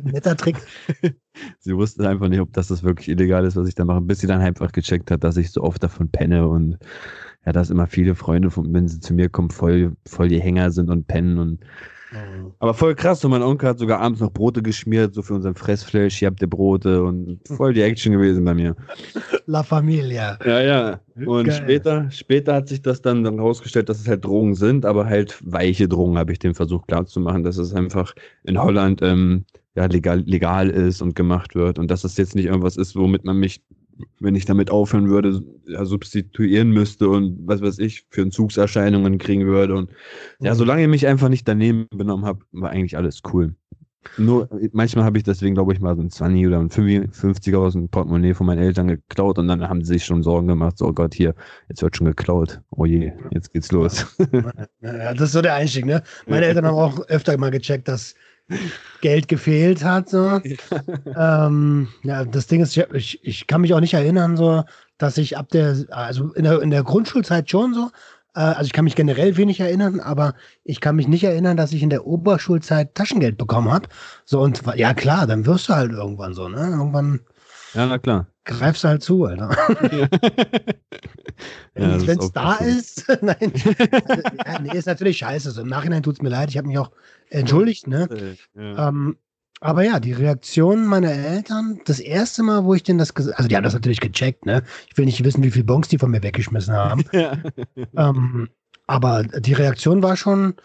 Netter 0.06 0.38
Trick. 0.38 0.58
Sie 1.60 1.75
wusste 1.75 2.10
einfach 2.10 2.30
nicht, 2.30 2.39
ob 2.39 2.51
das, 2.53 2.69
das 2.69 2.82
wirklich 2.82 3.10
illegal 3.10 3.45
ist, 3.45 3.56
was 3.56 3.67
ich 3.67 3.75
da 3.75 3.86
mache, 3.86 4.01
bis 4.01 4.21
sie 4.21 4.27
dann 4.27 4.41
einfach 4.41 4.71
gecheckt 4.71 5.12
hat, 5.12 5.23
dass 5.23 5.38
ich 5.38 5.51
so 5.51 5.62
oft 5.62 5.84
davon 5.84 6.10
penne 6.10 6.47
und 6.47 6.80
ja, 7.45 7.51
dass 7.51 7.69
immer 7.69 7.86
viele 7.86 8.15
Freunde, 8.15 8.49
wenn 8.56 8.88
sie 8.88 8.99
zu 8.99 9.13
mir 9.13 9.30
kommen, 9.30 9.51
voll, 9.51 9.95
voll 10.08 10.30
die 10.30 10.41
Hänger 10.41 10.71
sind 10.71 10.89
und 10.89 11.08
pennen 11.08 11.38
und 11.38 11.60
Mhm. 12.12 12.54
Aber 12.60 12.74
voll 12.74 12.96
krass, 12.96 13.20
so 13.20 13.30
mein 13.30 13.41
Onkel 13.41 13.70
hat 13.70 13.80
sogar 13.80 14.00
abends 14.00 14.22
noch 14.22 14.32
Brote 14.32 14.62
geschmiert, 14.62 15.13
so 15.13 15.22
für 15.22 15.34
unseren 15.34 15.56
Fressfleisch, 15.56 16.15
hier 16.15 16.28
habt 16.28 16.41
ihr 16.41 16.50
Brote 16.50 17.04
und 17.04 17.39
voll 17.48 17.74
die 17.74 17.82
Action 17.82 18.13
gewesen 18.13 18.46
bei 18.46 18.54
mir. 18.54 18.76
La 19.46 19.63
Familia. 19.63 20.38
Ja, 20.46 20.62
ja. 20.62 21.00
Und 21.26 21.52
später, 21.52 22.10
später 22.12 22.54
hat 22.54 22.67
sich 22.67 22.82
das 22.82 23.02
dann, 23.02 23.24
dann 23.24 23.36
herausgestellt, 23.36 23.89
dass 23.89 24.00
es 24.00 24.08
halt 24.08 24.24
Drogen 24.24 24.56
sind, 24.56 24.86
aber 24.86 25.06
halt 25.06 25.38
weiche 25.43 25.88
Drogen, 25.88 26.17
habe 26.17 26.32
ich 26.32 26.39
dem 26.39 26.56
versucht 26.56 26.88
klarzumachen, 26.88 27.43
dass 27.43 27.58
es 27.58 27.74
einfach 27.74 28.13
in 28.43 28.62
Holland 28.62 29.02
ähm, 29.02 29.46
ja, 29.76 29.86
legal, 29.86 30.22
legal 30.26 30.70
ist 30.70 31.02
und 31.02 31.15
gemacht 31.15 31.56
wird 31.56 31.78
und 31.78 31.91
dass 31.91 32.04
es 32.04 32.17
jetzt 32.17 32.36
nicht 32.36 32.46
irgendwas 32.46 32.78
ist, 32.78 32.96
womit 32.96 33.26
man 33.26 33.38
mich 33.38 33.62
wenn 34.19 34.36
ich 34.36 34.45
damit 34.45 34.69
aufhören 34.69 35.10
würde, 35.10 35.41
ja, 35.65 35.86
substituieren 35.86 36.71
müsste 36.71 37.10
und 37.10 37.39
was 37.45 37.62
weiß 37.62 37.79
ich, 37.79 38.05
für 38.10 38.21
Entzugserscheinungen 38.21 39.17
kriegen 39.17 39.45
würde. 39.45 39.75
Und 39.75 39.89
ja, 40.39 40.53
mhm. 40.53 40.57
solange 40.57 40.83
ich 40.83 40.88
mich 40.88 41.07
einfach 41.07 41.29
nicht 41.29 41.47
daneben 41.47 41.88
benommen 41.91 42.25
habe, 42.25 42.39
war 42.51 42.69
eigentlich 42.69 42.97
alles 42.97 43.21
cool. 43.33 43.55
Nur 44.17 44.49
manchmal 44.71 45.03
habe 45.03 45.17
ich 45.17 45.23
deswegen, 45.23 45.55
glaube 45.55 45.73
ich, 45.73 45.81
mal 45.81 45.95
so 45.95 46.01
ein 46.01 46.10
20 46.10 46.47
oder 46.47 46.60
ein 46.60 46.69
50er 46.69 47.57
aus 47.57 47.73
dem 47.73 47.89
Portemonnaie 47.89 48.33
von 48.33 48.47
meinen 48.47 48.62
Eltern 48.62 48.88
geklaut 48.88 49.38
und 49.38 49.47
dann 49.47 49.67
haben 49.67 49.83
sie 49.83 49.93
sich 49.93 50.05
schon 50.05 50.23
Sorgen 50.23 50.47
gemacht, 50.47 50.77
so 50.77 50.86
oh 50.86 50.93
Gott, 50.93 51.13
hier, 51.13 51.36
jetzt 51.67 51.81
wird 51.81 51.97
schon 51.97 52.07
geklaut. 52.07 52.62
Oh 52.69 52.86
je, 52.86 53.12
jetzt 53.31 53.51
geht's 53.51 53.71
los. 53.71 54.15
Ja, 54.81 55.13
das 55.13 55.29
ist 55.29 55.31
so 55.33 55.41
der 55.41 55.55
Einstieg, 55.55 55.86
ne? 55.86 56.03
Meine 56.27 56.45
Eltern 56.45 56.65
haben 56.65 56.75
auch 56.75 56.99
öfter 57.07 57.38
mal 57.38 57.51
gecheckt, 57.51 57.88
dass 57.88 58.15
Geld 59.01 59.27
gefehlt 59.27 59.83
hat. 59.83 60.10
So. 60.10 60.41
ähm, 61.17 61.88
ja, 62.03 62.25
das 62.25 62.47
Ding 62.47 62.62
ist, 62.62 62.77
ich, 62.93 63.19
ich 63.23 63.47
kann 63.47 63.62
mich 63.62 63.73
auch 63.73 63.79
nicht 63.79 63.93
erinnern, 63.93 64.38
so, 64.38 64.63
dass 64.97 65.17
ich 65.17 65.38
ab 65.38 65.49
der, 65.49 65.75
also 65.89 66.33
in 66.33 66.43
der, 66.43 66.62
in 66.62 66.69
der 66.69 66.83
Grundschulzeit 66.83 67.49
schon 67.49 67.73
so, 67.73 67.91
äh, 68.36 68.39
also 68.39 68.65
ich 68.65 68.73
kann 68.73 68.86
mich 68.86 68.95
generell 68.95 69.36
wenig 69.38 69.60
erinnern, 69.60 69.99
aber 69.99 70.36
ich 70.63 70.79
kann 70.79 70.95
mich 70.95 71.07
nicht 71.07 71.23
erinnern, 71.23 71.57
dass 71.57 71.73
ich 71.73 71.83
in 71.83 71.89
der 71.89 72.05
Oberschulzeit 72.05 72.95
Taschengeld 72.95 73.38
bekommen 73.38 73.71
habe. 73.71 73.89
So, 74.25 74.41
und 74.41 74.62
ja 74.75 74.93
klar, 74.93 75.27
dann 75.27 75.45
wirst 75.45 75.69
du 75.69 75.73
halt 75.73 75.91
irgendwann 75.91 76.33
so, 76.33 76.47
ne? 76.47 76.69
Irgendwann. 76.69 77.21
Ja, 77.77 77.85
na 77.85 77.99
klar. 77.99 78.27
Greifst 78.43 78.83
halt 78.83 79.03
zu, 79.03 79.25
Alter. 79.25 79.55
Ja. 81.77 82.07
Wenn 82.07 82.17
es 82.17 82.31
da 82.31 82.55
ist, 82.55 83.05
nein. 83.21 83.53
ja, 84.47 84.59
nee, 84.59 84.75
ist 84.75 84.87
natürlich 84.87 85.19
scheiße. 85.19 85.51
So, 85.51 85.61
Im 85.61 85.67
Nachhinein 85.67 86.01
tut 86.01 86.15
es 86.15 86.21
mir 86.23 86.29
leid. 86.29 86.49
Ich 86.49 86.57
habe 86.57 86.67
mich 86.67 86.79
auch 86.79 86.89
entschuldigt, 87.29 87.85
ne? 87.85 88.35
Ja. 88.55 88.89
Ähm, 88.89 89.17
aber 89.61 89.83
ja, 89.83 89.99
die 89.99 90.13
Reaktion 90.13 90.87
meiner 90.87 91.11
Eltern, 91.11 91.79
das 91.85 91.99
erste 91.99 92.41
Mal, 92.41 92.65
wo 92.65 92.73
ich 92.73 92.81
denen 92.81 92.97
das 92.97 93.13
gesagt 93.13 93.37
also 93.37 93.47
die 93.47 93.55
haben 93.55 93.63
das 93.63 93.75
natürlich 93.75 93.99
gecheckt, 93.99 94.47
ne? 94.47 94.63
Ich 94.89 94.97
will 94.97 95.05
nicht 95.05 95.23
wissen, 95.23 95.43
wie 95.43 95.51
viel 95.51 95.63
Bonks 95.63 95.89
die 95.89 95.99
von 95.99 96.09
mir 96.09 96.23
weggeschmissen 96.23 96.73
haben. 96.73 97.05
Ja. 97.11 97.37
Ähm, 97.95 98.49
aber 98.87 99.23
die 99.23 99.53
Reaktion 99.53 100.01
war 100.01 100.17
schon, 100.17 100.55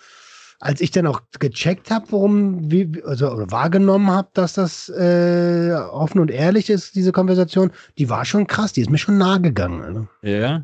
als 0.63 0.81
ich 0.81 0.93
dann 0.93 1.09
auch 1.09 1.23
gecheckt 1.41 1.91
habe, 1.91 2.07
warum, 2.11 2.71
wie, 2.71 3.03
also 3.05 3.33
oder 3.33 3.51
wahrgenommen 3.51 4.09
habe, 4.09 4.29
dass 4.33 4.53
das 4.53 4.89
äh, 4.91 5.73
offen 5.91 6.21
und 6.21 6.31
ehrlich 6.31 6.71
ist, 6.71 6.95
diese 6.95 7.11
Konversation, 7.11 7.73
die 7.99 8.09
war 8.09 8.25
schon 8.25 8.47
krass, 8.47 8.73
die 8.73 8.83
ist 8.83 8.91
mir 8.91 8.99
schon 8.99 9.19
nahe 9.19 9.41
gegangen. 9.41 9.83
Also. 9.83 10.09
Ja. 10.23 10.63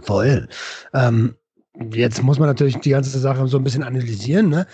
Voll. 0.00 0.48
Ähm, 0.94 1.34
jetzt 1.92 2.22
muss 2.22 2.38
man 2.38 2.48
natürlich 2.48 2.78
die 2.78 2.90
ganze 2.90 3.18
Sache 3.18 3.46
so 3.46 3.58
ein 3.58 3.64
bisschen 3.64 3.82
analysieren, 3.82 4.48
ne? 4.48 4.66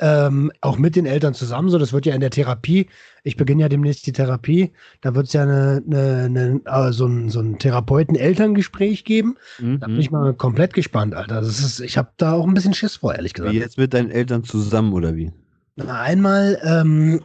Ähm, 0.00 0.50
auch 0.60 0.76
mit 0.76 0.96
den 0.96 1.06
Eltern 1.06 1.34
zusammen. 1.34 1.68
So, 1.68 1.78
das 1.78 1.92
wird 1.92 2.06
ja 2.06 2.14
in 2.14 2.20
der 2.20 2.30
Therapie. 2.30 2.88
Ich 3.22 3.36
beginne 3.36 3.62
ja 3.62 3.68
demnächst 3.68 4.06
die 4.06 4.12
Therapie. 4.12 4.72
Da 5.00 5.14
wird 5.14 5.28
es 5.28 5.32
ja 5.32 5.42
eine, 5.42 5.82
eine, 5.86 6.24
eine, 6.24 6.60
äh, 6.64 6.92
so 6.92 7.06
ein, 7.06 7.30
so 7.30 7.40
ein 7.40 7.58
Therapeuten-Elterngespräch 7.58 9.04
geben. 9.04 9.36
Mhm. 9.60 9.80
Da 9.80 9.86
bin 9.86 10.00
ich 10.00 10.10
mal 10.10 10.34
komplett 10.34 10.74
gespannt, 10.74 11.14
Alter. 11.14 11.40
Das 11.40 11.60
ist, 11.60 11.80
ich 11.80 11.96
habe 11.96 12.10
da 12.16 12.32
auch 12.32 12.46
ein 12.46 12.54
bisschen 12.54 12.74
Schiss 12.74 12.96
vor, 12.96 13.14
ehrlich 13.14 13.34
gesagt. 13.34 13.54
Wie 13.54 13.58
jetzt 13.58 13.78
mit 13.78 13.94
deinen 13.94 14.10
Eltern 14.10 14.42
zusammen 14.42 14.92
oder 14.92 15.14
wie? 15.14 15.32
Na, 15.76 16.00
einmal 16.00 16.60
ähm, 16.64 17.20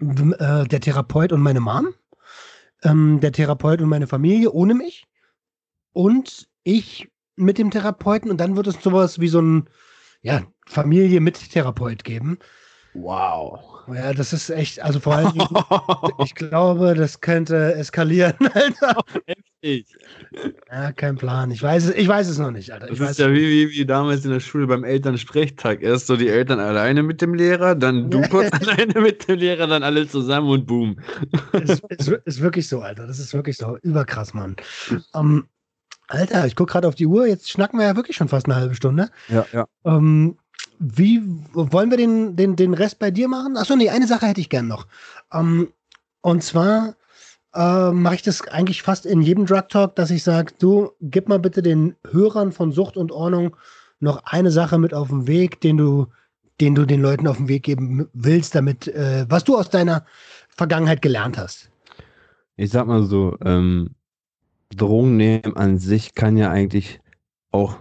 äh, 0.00 0.64
der 0.66 0.80
Therapeut 0.80 1.32
und 1.32 1.40
meine 1.40 1.60
Mom. 1.60 1.94
Ähm, 2.82 3.20
der 3.20 3.32
Therapeut 3.32 3.80
und 3.82 3.88
meine 3.88 4.06
Familie 4.06 4.50
ohne 4.50 4.74
mich. 4.74 5.06
Und 5.92 6.48
ich 6.64 7.08
mit 7.36 7.58
dem 7.58 7.70
Therapeuten. 7.70 8.30
Und 8.30 8.38
dann 8.38 8.56
wird 8.56 8.66
es 8.66 8.82
sowas 8.82 9.20
wie 9.20 9.28
so 9.28 9.40
ein 9.40 9.68
ja, 10.22 10.42
Familie 10.66 11.20
mit 11.20 11.50
Therapeut 11.50 12.04
geben. 12.04 12.38
Wow. 12.92 13.60
Ja, 13.94 14.12
das 14.12 14.32
ist 14.32 14.50
echt, 14.50 14.80
also 14.80 14.98
vor 15.00 15.14
allem, 15.14 15.32
ich 16.24 16.34
glaube, 16.34 16.94
das 16.94 17.20
könnte 17.20 17.74
eskalieren, 17.74 18.34
Alter. 18.54 18.96
Heftig. 19.26 19.96
Ja, 20.70 20.92
kein 20.92 21.16
Plan. 21.16 21.50
Ich 21.50 21.62
weiß 21.62 21.86
es, 21.86 21.94
ich 21.94 22.08
weiß 22.08 22.28
es 22.28 22.38
noch 22.38 22.50
nicht, 22.50 22.72
Alter. 22.72 22.90
Ich 22.90 22.98
das 22.98 23.12
ist 23.12 23.18
ja 23.18 23.30
wie, 23.30 23.48
wie, 23.48 23.70
wie 23.70 23.86
damals 23.86 24.24
in 24.24 24.32
der 24.32 24.40
Schule 24.40 24.66
beim 24.66 24.84
Elternsprechtag. 24.84 25.82
Erst 25.82 26.08
so 26.08 26.16
die 26.16 26.28
Eltern 26.28 26.58
alleine 26.58 27.02
mit 27.02 27.22
dem 27.22 27.34
Lehrer, 27.34 27.74
dann 27.74 28.10
du 28.10 28.22
kurz 28.22 28.50
alleine 28.60 29.00
mit 29.00 29.28
dem 29.28 29.38
Lehrer, 29.38 29.66
dann 29.66 29.82
alle 29.82 30.08
zusammen 30.08 30.48
und 30.48 30.66
boom. 30.66 30.98
Ist, 31.52 31.84
ist, 31.90 32.08
ist 32.08 32.40
wirklich 32.40 32.68
so, 32.68 32.80
Alter. 32.80 33.06
Das 33.06 33.18
ist 33.18 33.34
wirklich 33.34 33.56
so. 33.56 33.78
Überkrass, 33.82 34.34
Mann. 34.34 34.56
Um, 35.12 35.36
ähm, 35.36 35.48
Alter, 36.10 36.44
ich 36.44 36.56
gucke 36.56 36.72
gerade 36.72 36.88
auf 36.88 36.96
die 36.96 37.06
Uhr, 37.06 37.26
jetzt 37.26 37.50
schnacken 37.50 37.78
wir 37.78 37.86
ja 37.86 37.94
wirklich 37.96 38.16
schon 38.16 38.28
fast 38.28 38.46
eine 38.46 38.56
halbe 38.56 38.74
Stunde. 38.74 39.10
Ja, 39.28 39.46
ja. 39.52 39.66
Ähm, 39.84 40.36
wie 40.80 41.22
wollen 41.52 41.90
wir 41.90 41.96
den, 41.96 42.34
den, 42.34 42.56
den 42.56 42.74
Rest 42.74 42.98
bei 42.98 43.12
dir 43.12 43.28
machen? 43.28 43.56
Achso, 43.56 43.76
nee, 43.76 43.90
eine 43.90 44.08
Sache 44.08 44.26
hätte 44.26 44.40
ich 44.40 44.48
gern 44.48 44.66
noch. 44.66 44.86
Ähm, 45.32 45.68
und 46.20 46.42
zwar 46.42 46.96
äh, 47.54 47.92
mache 47.92 48.16
ich 48.16 48.22
das 48.22 48.46
eigentlich 48.48 48.82
fast 48.82 49.06
in 49.06 49.22
jedem 49.22 49.46
Drug 49.46 49.68
Talk, 49.68 49.94
dass 49.94 50.10
ich 50.10 50.24
sage, 50.24 50.52
du 50.58 50.90
gib 51.00 51.28
mal 51.28 51.38
bitte 51.38 51.62
den 51.62 51.94
Hörern 52.10 52.50
von 52.50 52.72
Sucht 52.72 52.96
und 52.96 53.12
Ordnung 53.12 53.56
noch 54.00 54.24
eine 54.24 54.50
Sache 54.50 54.78
mit 54.78 54.92
auf 54.92 55.08
den 55.08 55.28
Weg, 55.28 55.60
den 55.60 55.76
du, 55.76 56.06
den 56.60 56.74
du 56.74 56.86
den 56.86 57.02
Leuten 57.02 57.28
auf 57.28 57.36
den 57.36 57.48
Weg 57.48 57.62
geben 57.62 58.08
willst, 58.14 58.56
damit, 58.56 58.88
äh, 58.88 59.26
was 59.28 59.44
du 59.44 59.56
aus 59.56 59.70
deiner 59.70 60.04
Vergangenheit 60.48 61.02
gelernt 61.02 61.38
hast. 61.38 61.70
Ich 62.56 62.70
sag 62.70 62.88
mal 62.88 63.04
so, 63.04 63.36
ähm, 63.44 63.90
Drogen 64.76 65.16
nehmen 65.16 65.56
an 65.56 65.78
sich 65.78 66.14
kann 66.14 66.36
ja 66.36 66.50
eigentlich 66.50 67.00
auch 67.50 67.76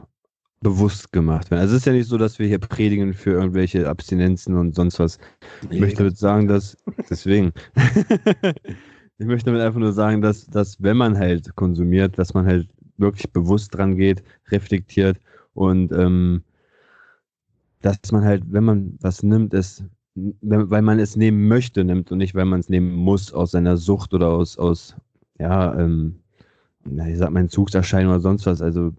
bewusst 0.62 1.12
gemacht 1.12 1.52
werden. 1.52 1.62
Also 1.62 1.75
es 1.75 1.82
ist 1.82 1.86
ja 1.86 1.93
nicht 1.93 2.08
so, 2.08 2.17
dass 2.17 2.39
wir 2.39 2.47
hier 2.47 2.60
predigen 2.60 3.13
für 3.13 3.32
irgendwelche 3.32 3.88
Abstinenzen 3.88 4.56
und 4.56 4.75
sonst 4.75 4.99
was. 4.99 5.17
Nee, 5.69 5.75
ich 5.75 5.82
möchte 5.82 5.97
damit 5.99 6.17
sagen, 6.17 6.47
dass, 6.47 6.78
deswegen, 7.10 7.54
ich 9.17 9.25
möchte 9.25 9.45
damit 9.45 9.62
einfach 9.62 9.80
nur 9.80 9.93
sagen, 9.93 10.21
dass, 10.21 10.47
dass 10.47 10.82
wenn 10.82 10.97
man 10.97 11.17
halt 11.17 11.56
konsumiert, 11.56 12.17
dass 12.17 12.34
man 12.34 12.45
halt 12.45 12.67
wirklich 12.97 13.32
bewusst 13.32 13.75
dran 13.75 13.95
geht, 13.95 14.23
reflektiert 14.49 15.17
und 15.54 15.91
ähm, 15.93 16.43
dass 17.82 18.12
man 18.12 18.25
halt, 18.25 18.43
wenn 18.52 18.65
man 18.65 18.97
was 18.99 19.23
nimmt, 19.23 19.54
es, 19.54 19.84
weil 20.15 20.82
man 20.82 20.99
es 20.99 21.15
nehmen 21.15 21.47
möchte, 21.47 21.86
nimmt 21.86 22.12
und 22.12 22.17
nicht, 22.17 22.36
weil 22.36 22.45
man 22.45 22.60
es 22.60 22.67
nehmen 22.67 22.93
muss 22.93 23.32
aus 23.32 23.52
seiner 23.52 23.78
Sucht 23.78 24.13
oder 24.13 24.28
aus, 24.28 24.58
aus 24.58 24.95
ja, 25.39 25.80
ähm, 25.80 26.19
na, 26.86 27.08
ich 27.08 27.18
sag 27.18 27.32
mal, 27.32 27.42
Entzugserscheinung 27.42 28.12
oder 28.12 28.22
sonst 28.22 28.46
was. 28.46 28.62
Also 28.62 28.94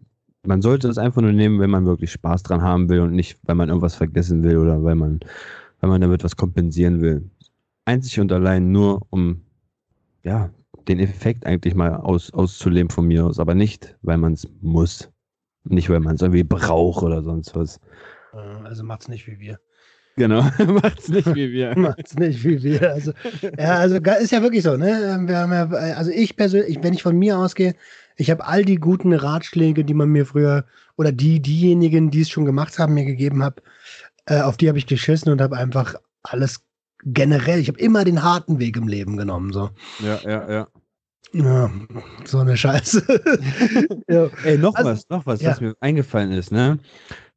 man 0.45 0.63
sollte 0.63 0.89
es 0.89 0.99
einfach 0.99 1.23
nur 1.23 1.33
nehmen, 1.33 1.61
wenn 1.61 1.71
man 1.71 1.87
wirklich 1.87 2.13
Spaß 2.13 2.43
dran 2.43 2.63
haben 2.63 2.89
will 2.89 3.01
und 3.01 3.13
nicht, 3.13 3.39
weil 3.45 3.55
man 3.55 3.69
irgendwas 3.69 3.95
vergessen 3.95 4.43
will 4.43 4.57
oder 4.59 4.83
weil 4.83 4.95
man, 4.95 5.21
weil 5.81 5.91
man 5.91 6.01
damit 6.01 6.25
was 6.25 6.37
kompensieren 6.37 7.01
will. 7.01 7.31
Einzig 7.85 8.21
und 8.21 8.33
allein 8.33 8.73
nur, 8.73 9.07
um 9.11 9.43
ja, 10.23 10.51
den 10.89 10.99
Effekt 10.99 11.47
eigentlich 11.47 11.75
mal 11.75 11.95
aus, 11.95 12.33
auszuleben 12.33 12.91
von 12.91 13.07
mir 13.07 13.27
aus, 13.27 13.39
aber 13.39 13.55
nicht, 13.55 13.97
weil 14.03 14.19
man 14.19 14.35
es 14.35 14.49
muss. 14.61 15.11
Nicht, 15.65 15.91
weil 15.91 16.01
man 16.01 16.15
es 16.15 16.23
irgendwie 16.23 16.43
braucht 16.43 17.03
oder 17.03 17.23
sonst 17.23 17.55
was. 17.55 17.81
Also 18.65 18.83
macht's 18.83 19.09
nicht 19.09 19.27
wie 19.27 19.39
wir. 19.39 19.59
Genau, 20.21 20.43
macht's 20.83 21.09
nicht 21.09 21.35
wie 21.35 21.51
wir. 21.51 21.75
macht's 21.79 22.15
nicht 22.15 22.45
wie 22.45 22.63
wir. 22.63 22.93
Also, 22.93 23.13
ja, 23.59 23.77
also 23.77 23.97
ist 23.97 24.33
ja 24.33 24.43
wirklich 24.43 24.63
so, 24.63 24.77
ne? 24.77 25.19
Wir 25.25 25.39
haben 25.39 25.51
ja, 25.51 25.67
also 25.97 26.11
ich 26.11 26.37
persönlich, 26.37 26.77
wenn 26.83 26.93
ich 26.93 27.03
von 27.03 27.19
mir 27.19 27.39
ausgehe, 27.39 27.75
ich 28.17 28.31
habe 28.31 28.45
all 28.45 28.63
die 28.63 28.77
guten 28.77 29.15
Ratschläge, 29.15 29.83
die 29.83 29.95
man 29.95 30.11
mir 30.11 30.27
früher 30.27 30.67
oder 30.99 31.11
die 31.11 31.41
diejenigen, 31.41 32.11
die 32.11 32.21
es 32.21 32.29
schon 32.29 32.45
gemacht 32.45 32.79
haben, 32.79 32.93
mir 32.93 33.07
gegeben 33.07 33.43
hat, 33.43 33.63
äh, 34.27 34.43
auf 34.43 34.59
die 34.59 34.69
habe 34.69 34.77
ich 34.77 34.87
geschissen 34.87 35.33
und 35.33 35.41
habe 35.41 35.57
einfach 35.57 35.95
alles 36.23 36.61
generell. 37.03 37.59
Ich 37.59 37.69
habe 37.69 37.81
immer 37.81 38.05
den 38.05 38.23
harten 38.23 38.59
Weg 38.59 38.77
im 38.77 38.89
Leben 38.89 39.17
genommen, 39.17 39.55
so. 39.55 39.71
Ja, 40.01 40.19
ja, 40.23 40.51
ja. 40.51 40.69
Ja, 41.33 41.71
so 42.27 42.41
eine 42.41 42.59
Scheiße. 42.59 43.05
ja. 44.09 44.29
Ey, 44.45 44.59
noch 44.59 44.75
also, 44.75 44.91
was, 44.91 45.09
noch 45.09 45.25
was, 45.25 45.41
ja. 45.41 45.53
was 45.53 45.63
mir 45.63 45.75
eingefallen 45.81 46.33
ist, 46.33 46.53
ne? 46.53 46.79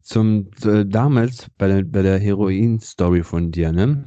Zum 0.03 0.49
äh, 0.65 0.85
damals 0.85 1.47
bei 1.57 1.67
der, 1.67 1.83
bei 1.83 2.01
der 2.01 2.19
Heroin-Story 2.19 3.23
von 3.23 3.51
dir, 3.51 3.71
ne? 3.71 4.03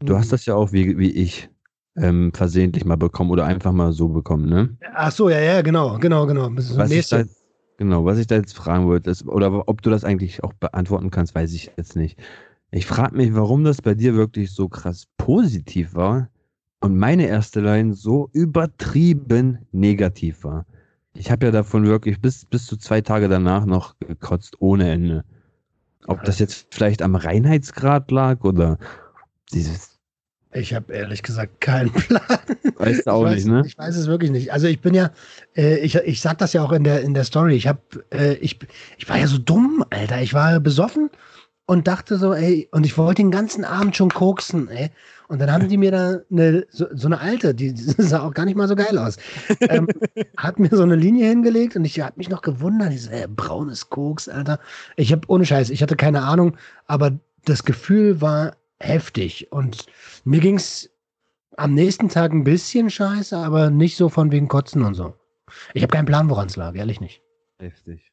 Du 0.00 0.14
mhm. 0.14 0.18
hast 0.18 0.32
das 0.32 0.46
ja 0.46 0.54
auch 0.54 0.72
wie, 0.72 0.98
wie 0.98 1.10
ich 1.10 1.48
ähm, 1.96 2.32
versehentlich 2.34 2.84
mal 2.84 2.96
bekommen 2.96 3.30
oder 3.30 3.44
einfach 3.44 3.72
mal 3.72 3.92
so 3.92 4.08
bekommen, 4.08 4.48
ne? 4.48 4.76
Ach 4.94 5.12
so, 5.12 5.28
ja, 5.28 5.40
ja, 5.40 5.62
genau, 5.62 5.98
genau, 5.98 6.26
genau. 6.26 6.50
Was 6.54 6.90
ich 6.90 7.08
da, 7.08 7.24
genau, 7.76 8.04
was 8.04 8.18
ich 8.18 8.26
da 8.26 8.36
jetzt 8.36 8.56
fragen 8.56 8.86
wollte, 8.86 9.10
ist, 9.10 9.26
oder 9.26 9.68
ob 9.68 9.82
du 9.82 9.90
das 9.90 10.04
eigentlich 10.04 10.42
auch 10.42 10.52
beantworten 10.54 11.10
kannst, 11.10 11.34
weiß 11.34 11.52
ich 11.52 11.70
jetzt 11.76 11.96
nicht. 11.96 12.18
Ich 12.70 12.86
frage 12.86 13.16
mich, 13.16 13.34
warum 13.34 13.64
das 13.64 13.80
bei 13.80 13.94
dir 13.94 14.14
wirklich 14.14 14.52
so 14.52 14.68
krass 14.68 15.06
positiv 15.16 15.94
war 15.94 16.28
und 16.80 16.96
meine 16.96 17.26
erste 17.26 17.60
Line 17.60 17.94
so 17.94 18.28
übertrieben 18.32 19.58
negativ 19.72 20.44
war. 20.44 20.66
Ich 21.18 21.30
habe 21.30 21.46
ja 21.46 21.52
davon 21.52 21.86
wirklich 21.86 22.20
bis, 22.20 22.44
bis 22.44 22.66
zu 22.66 22.76
zwei 22.76 23.00
Tage 23.00 23.28
danach 23.28 23.64
noch 23.64 23.98
gekotzt 23.98 24.56
ohne 24.60 24.90
Ende. 24.90 25.24
Ob 26.06 26.22
das 26.24 26.38
jetzt 26.38 26.68
vielleicht 26.70 27.02
am 27.02 27.16
Reinheitsgrad 27.16 28.10
lag 28.10 28.44
oder 28.44 28.78
dieses 29.52 29.96
ich 30.52 30.72
habe 30.72 30.92
ehrlich 30.92 31.22
gesagt 31.22 31.60
keinen 31.60 31.92
Plan. 31.92 32.22
Weißt 32.76 33.06
du 33.06 33.10
auch 33.10 33.24
weiß, 33.24 33.34
nicht, 33.34 33.46
ne? 33.46 33.62
Ich 33.66 33.76
weiß 33.76 33.94
es 33.94 34.06
wirklich 34.06 34.30
nicht. 34.30 34.52
Also 34.52 34.68
ich 34.68 34.80
bin 34.80 34.94
ja, 34.94 35.10
äh, 35.54 35.78
ich, 35.78 35.96
ich 35.96 36.20
sag 36.20 36.38
das 36.38 36.54
ja 36.54 36.62
auch 36.62 36.72
in 36.72 36.84
der, 36.84 37.02
in 37.02 37.12
der 37.12 37.24
Story. 37.24 37.54
Ich 37.56 37.66
habe, 37.66 37.80
äh, 38.10 38.34
ich, 38.34 38.58
ich 38.96 39.08
war 39.08 39.18
ja 39.18 39.26
so 39.26 39.36
dumm, 39.36 39.84
Alter. 39.90 40.22
Ich 40.22 40.32
war 40.32 40.58
besoffen 40.60 41.10
und 41.66 41.88
dachte 41.88 42.16
so, 42.16 42.32
ey, 42.32 42.68
und 42.70 42.86
ich 42.86 42.96
wollte 42.96 43.22
den 43.22 43.30
ganzen 43.30 43.64
Abend 43.64 43.96
schon 43.96 44.10
koksen, 44.10 44.68
ey. 44.68 44.90
Und 45.28 45.40
dann 45.40 45.50
haben 45.50 45.68
die 45.68 45.76
mir 45.76 45.90
da 45.90 46.20
eine, 46.30 46.64
so, 46.70 46.86
so 46.92 47.08
eine 47.08 47.20
alte, 47.20 47.54
die, 47.54 47.74
die, 47.74 47.82
sah 47.98 48.22
auch 48.22 48.32
gar 48.32 48.44
nicht 48.44 48.56
mal 48.56 48.68
so 48.68 48.76
geil 48.76 48.96
aus, 48.96 49.16
ähm, 49.60 49.88
hat 50.36 50.60
mir 50.60 50.68
so 50.70 50.84
eine 50.84 50.94
Linie 50.94 51.28
hingelegt 51.28 51.74
und 51.74 51.84
ich 51.84 51.98
habe 52.00 52.14
mich 52.16 52.28
noch 52.28 52.42
gewundert, 52.42 52.92
diese 52.92 53.10
ey, 53.10 53.26
braunes 53.26 53.90
Koks, 53.90 54.28
Alter. 54.28 54.60
Ich 54.94 55.12
habe 55.12 55.22
ohne 55.26 55.44
Scheiß, 55.44 55.70
ich 55.70 55.82
hatte 55.82 55.96
keine 55.96 56.22
Ahnung, 56.22 56.56
aber 56.86 57.12
das 57.44 57.64
Gefühl 57.64 58.20
war 58.20 58.56
heftig 58.78 59.50
und 59.50 59.86
mir 60.24 60.40
ging's 60.40 60.88
am 61.56 61.74
nächsten 61.74 62.08
Tag 62.08 62.32
ein 62.32 62.44
bisschen 62.44 62.90
scheiße, 62.90 63.36
aber 63.36 63.70
nicht 63.70 63.96
so 63.96 64.08
von 64.08 64.30
wegen 64.30 64.46
Kotzen 64.46 64.82
und 64.82 64.94
so. 64.94 65.14
Ich 65.74 65.82
habe 65.82 65.92
keinen 65.92 66.06
Plan, 66.06 66.28
woran 66.28 66.46
es 66.46 66.56
lag, 66.56 66.74
ehrlich 66.74 67.00
nicht. 67.00 67.22
Heftig. 67.58 68.12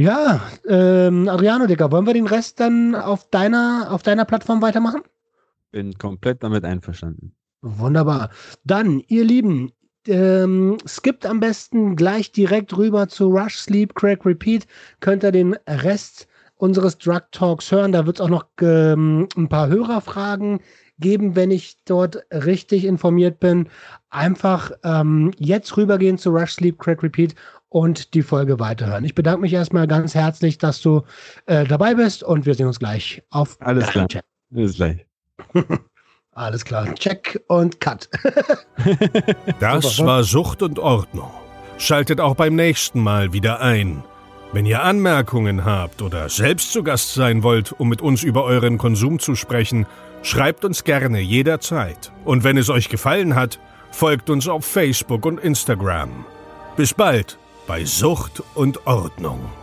Ja, 0.00 0.40
ähm, 0.66 1.28
Adriano, 1.28 1.66
Digga, 1.66 1.90
wollen 1.90 2.06
wir 2.06 2.14
den 2.14 2.26
Rest 2.26 2.58
dann 2.58 2.94
auf 2.94 3.28
deiner, 3.28 3.88
auf 3.90 4.02
deiner 4.02 4.24
Plattform 4.24 4.62
weitermachen? 4.62 5.02
Bin 5.72 5.92
komplett 5.92 6.42
damit 6.42 6.64
einverstanden. 6.64 7.34
Wunderbar. 7.60 8.30
Dann, 8.64 9.02
ihr 9.08 9.24
Lieben, 9.26 9.72
ähm, 10.06 10.78
skippt 10.86 11.26
am 11.26 11.38
besten 11.38 11.96
gleich 11.96 12.32
direkt 12.32 12.74
rüber 12.78 13.08
zu 13.08 13.28
Rush, 13.28 13.56
Sleep, 13.56 13.94
Crack, 13.94 14.24
Repeat. 14.24 14.66
Könnt 15.00 15.22
ihr 15.22 15.32
den 15.32 15.54
Rest 15.68 16.28
unseres 16.56 16.96
Drug 16.96 17.24
Talks 17.30 17.70
hören. 17.70 17.92
Da 17.92 18.06
wird 18.06 18.16
es 18.16 18.20
auch 18.22 18.30
noch 18.30 18.46
ähm, 18.62 19.28
ein 19.36 19.50
paar 19.50 19.68
Hörerfragen 19.68 20.60
geben, 20.98 21.36
wenn 21.36 21.50
ich 21.50 21.76
dort 21.84 22.24
richtig 22.32 22.86
informiert 22.86 23.38
bin. 23.38 23.68
Einfach 24.08 24.72
ähm, 24.82 25.32
jetzt 25.38 25.76
rübergehen 25.76 26.16
zu 26.16 26.30
Rush, 26.30 26.52
Sleep, 26.52 26.78
Crack, 26.78 27.02
Repeat 27.02 27.34
und 27.70 28.14
die 28.14 28.22
Folge 28.22 28.58
weiterhören. 28.60 29.04
Ich 29.04 29.14
bedanke 29.14 29.40
mich 29.40 29.52
erstmal 29.54 29.86
ganz 29.86 30.14
herzlich, 30.14 30.58
dass 30.58 30.82
du 30.82 31.02
äh, 31.46 31.64
dabei 31.64 31.94
bist 31.94 32.22
und 32.22 32.44
wir 32.44 32.54
sehen 32.54 32.66
uns 32.66 32.78
gleich 32.78 33.22
auf 33.30 33.56
Alles 33.60 33.88
klar. 33.88 34.08
Chat. 34.08 34.24
Bis 34.50 34.74
gleich. 34.76 35.06
Alles 36.32 36.64
klar. 36.64 36.92
Check 36.94 37.42
und 37.48 37.80
Cut. 37.80 38.08
das 39.60 39.98
war 40.00 40.24
Sucht 40.24 40.62
und 40.62 40.78
Ordnung. 40.78 41.30
Schaltet 41.78 42.20
auch 42.20 42.34
beim 42.34 42.56
nächsten 42.56 43.00
Mal 43.00 43.32
wieder 43.32 43.60
ein. 43.60 44.02
Wenn 44.52 44.66
ihr 44.66 44.82
Anmerkungen 44.82 45.64
habt 45.64 46.02
oder 46.02 46.28
selbst 46.28 46.72
zu 46.72 46.82
Gast 46.82 47.14
sein 47.14 47.44
wollt, 47.44 47.72
um 47.72 47.88
mit 47.88 48.02
uns 48.02 48.24
über 48.24 48.44
euren 48.44 48.78
Konsum 48.78 49.20
zu 49.20 49.36
sprechen, 49.36 49.86
schreibt 50.22 50.64
uns 50.64 50.82
gerne 50.82 51.20
jederzeit. 51.20 52.10
Und 52.24 52.42
wenn 52.42 52.58
es 52.58 52.68
euch 52.68 52.88
gefallen 52.88 53.36
hat, 53.36 53.60
folgt 53.92 54.28
uns 54.28 54.48
auf 54.48 54.64
Facebook 54.64 55.24
und 55.24 55.38
Instagram. 55.38 56.24
Bis 56.76 56.94
bald 56.94 57.38
bei 57.66 57.84
Sucht 57.84 58.42
und 58.54 58.86
Ordnung. 58.86 59.59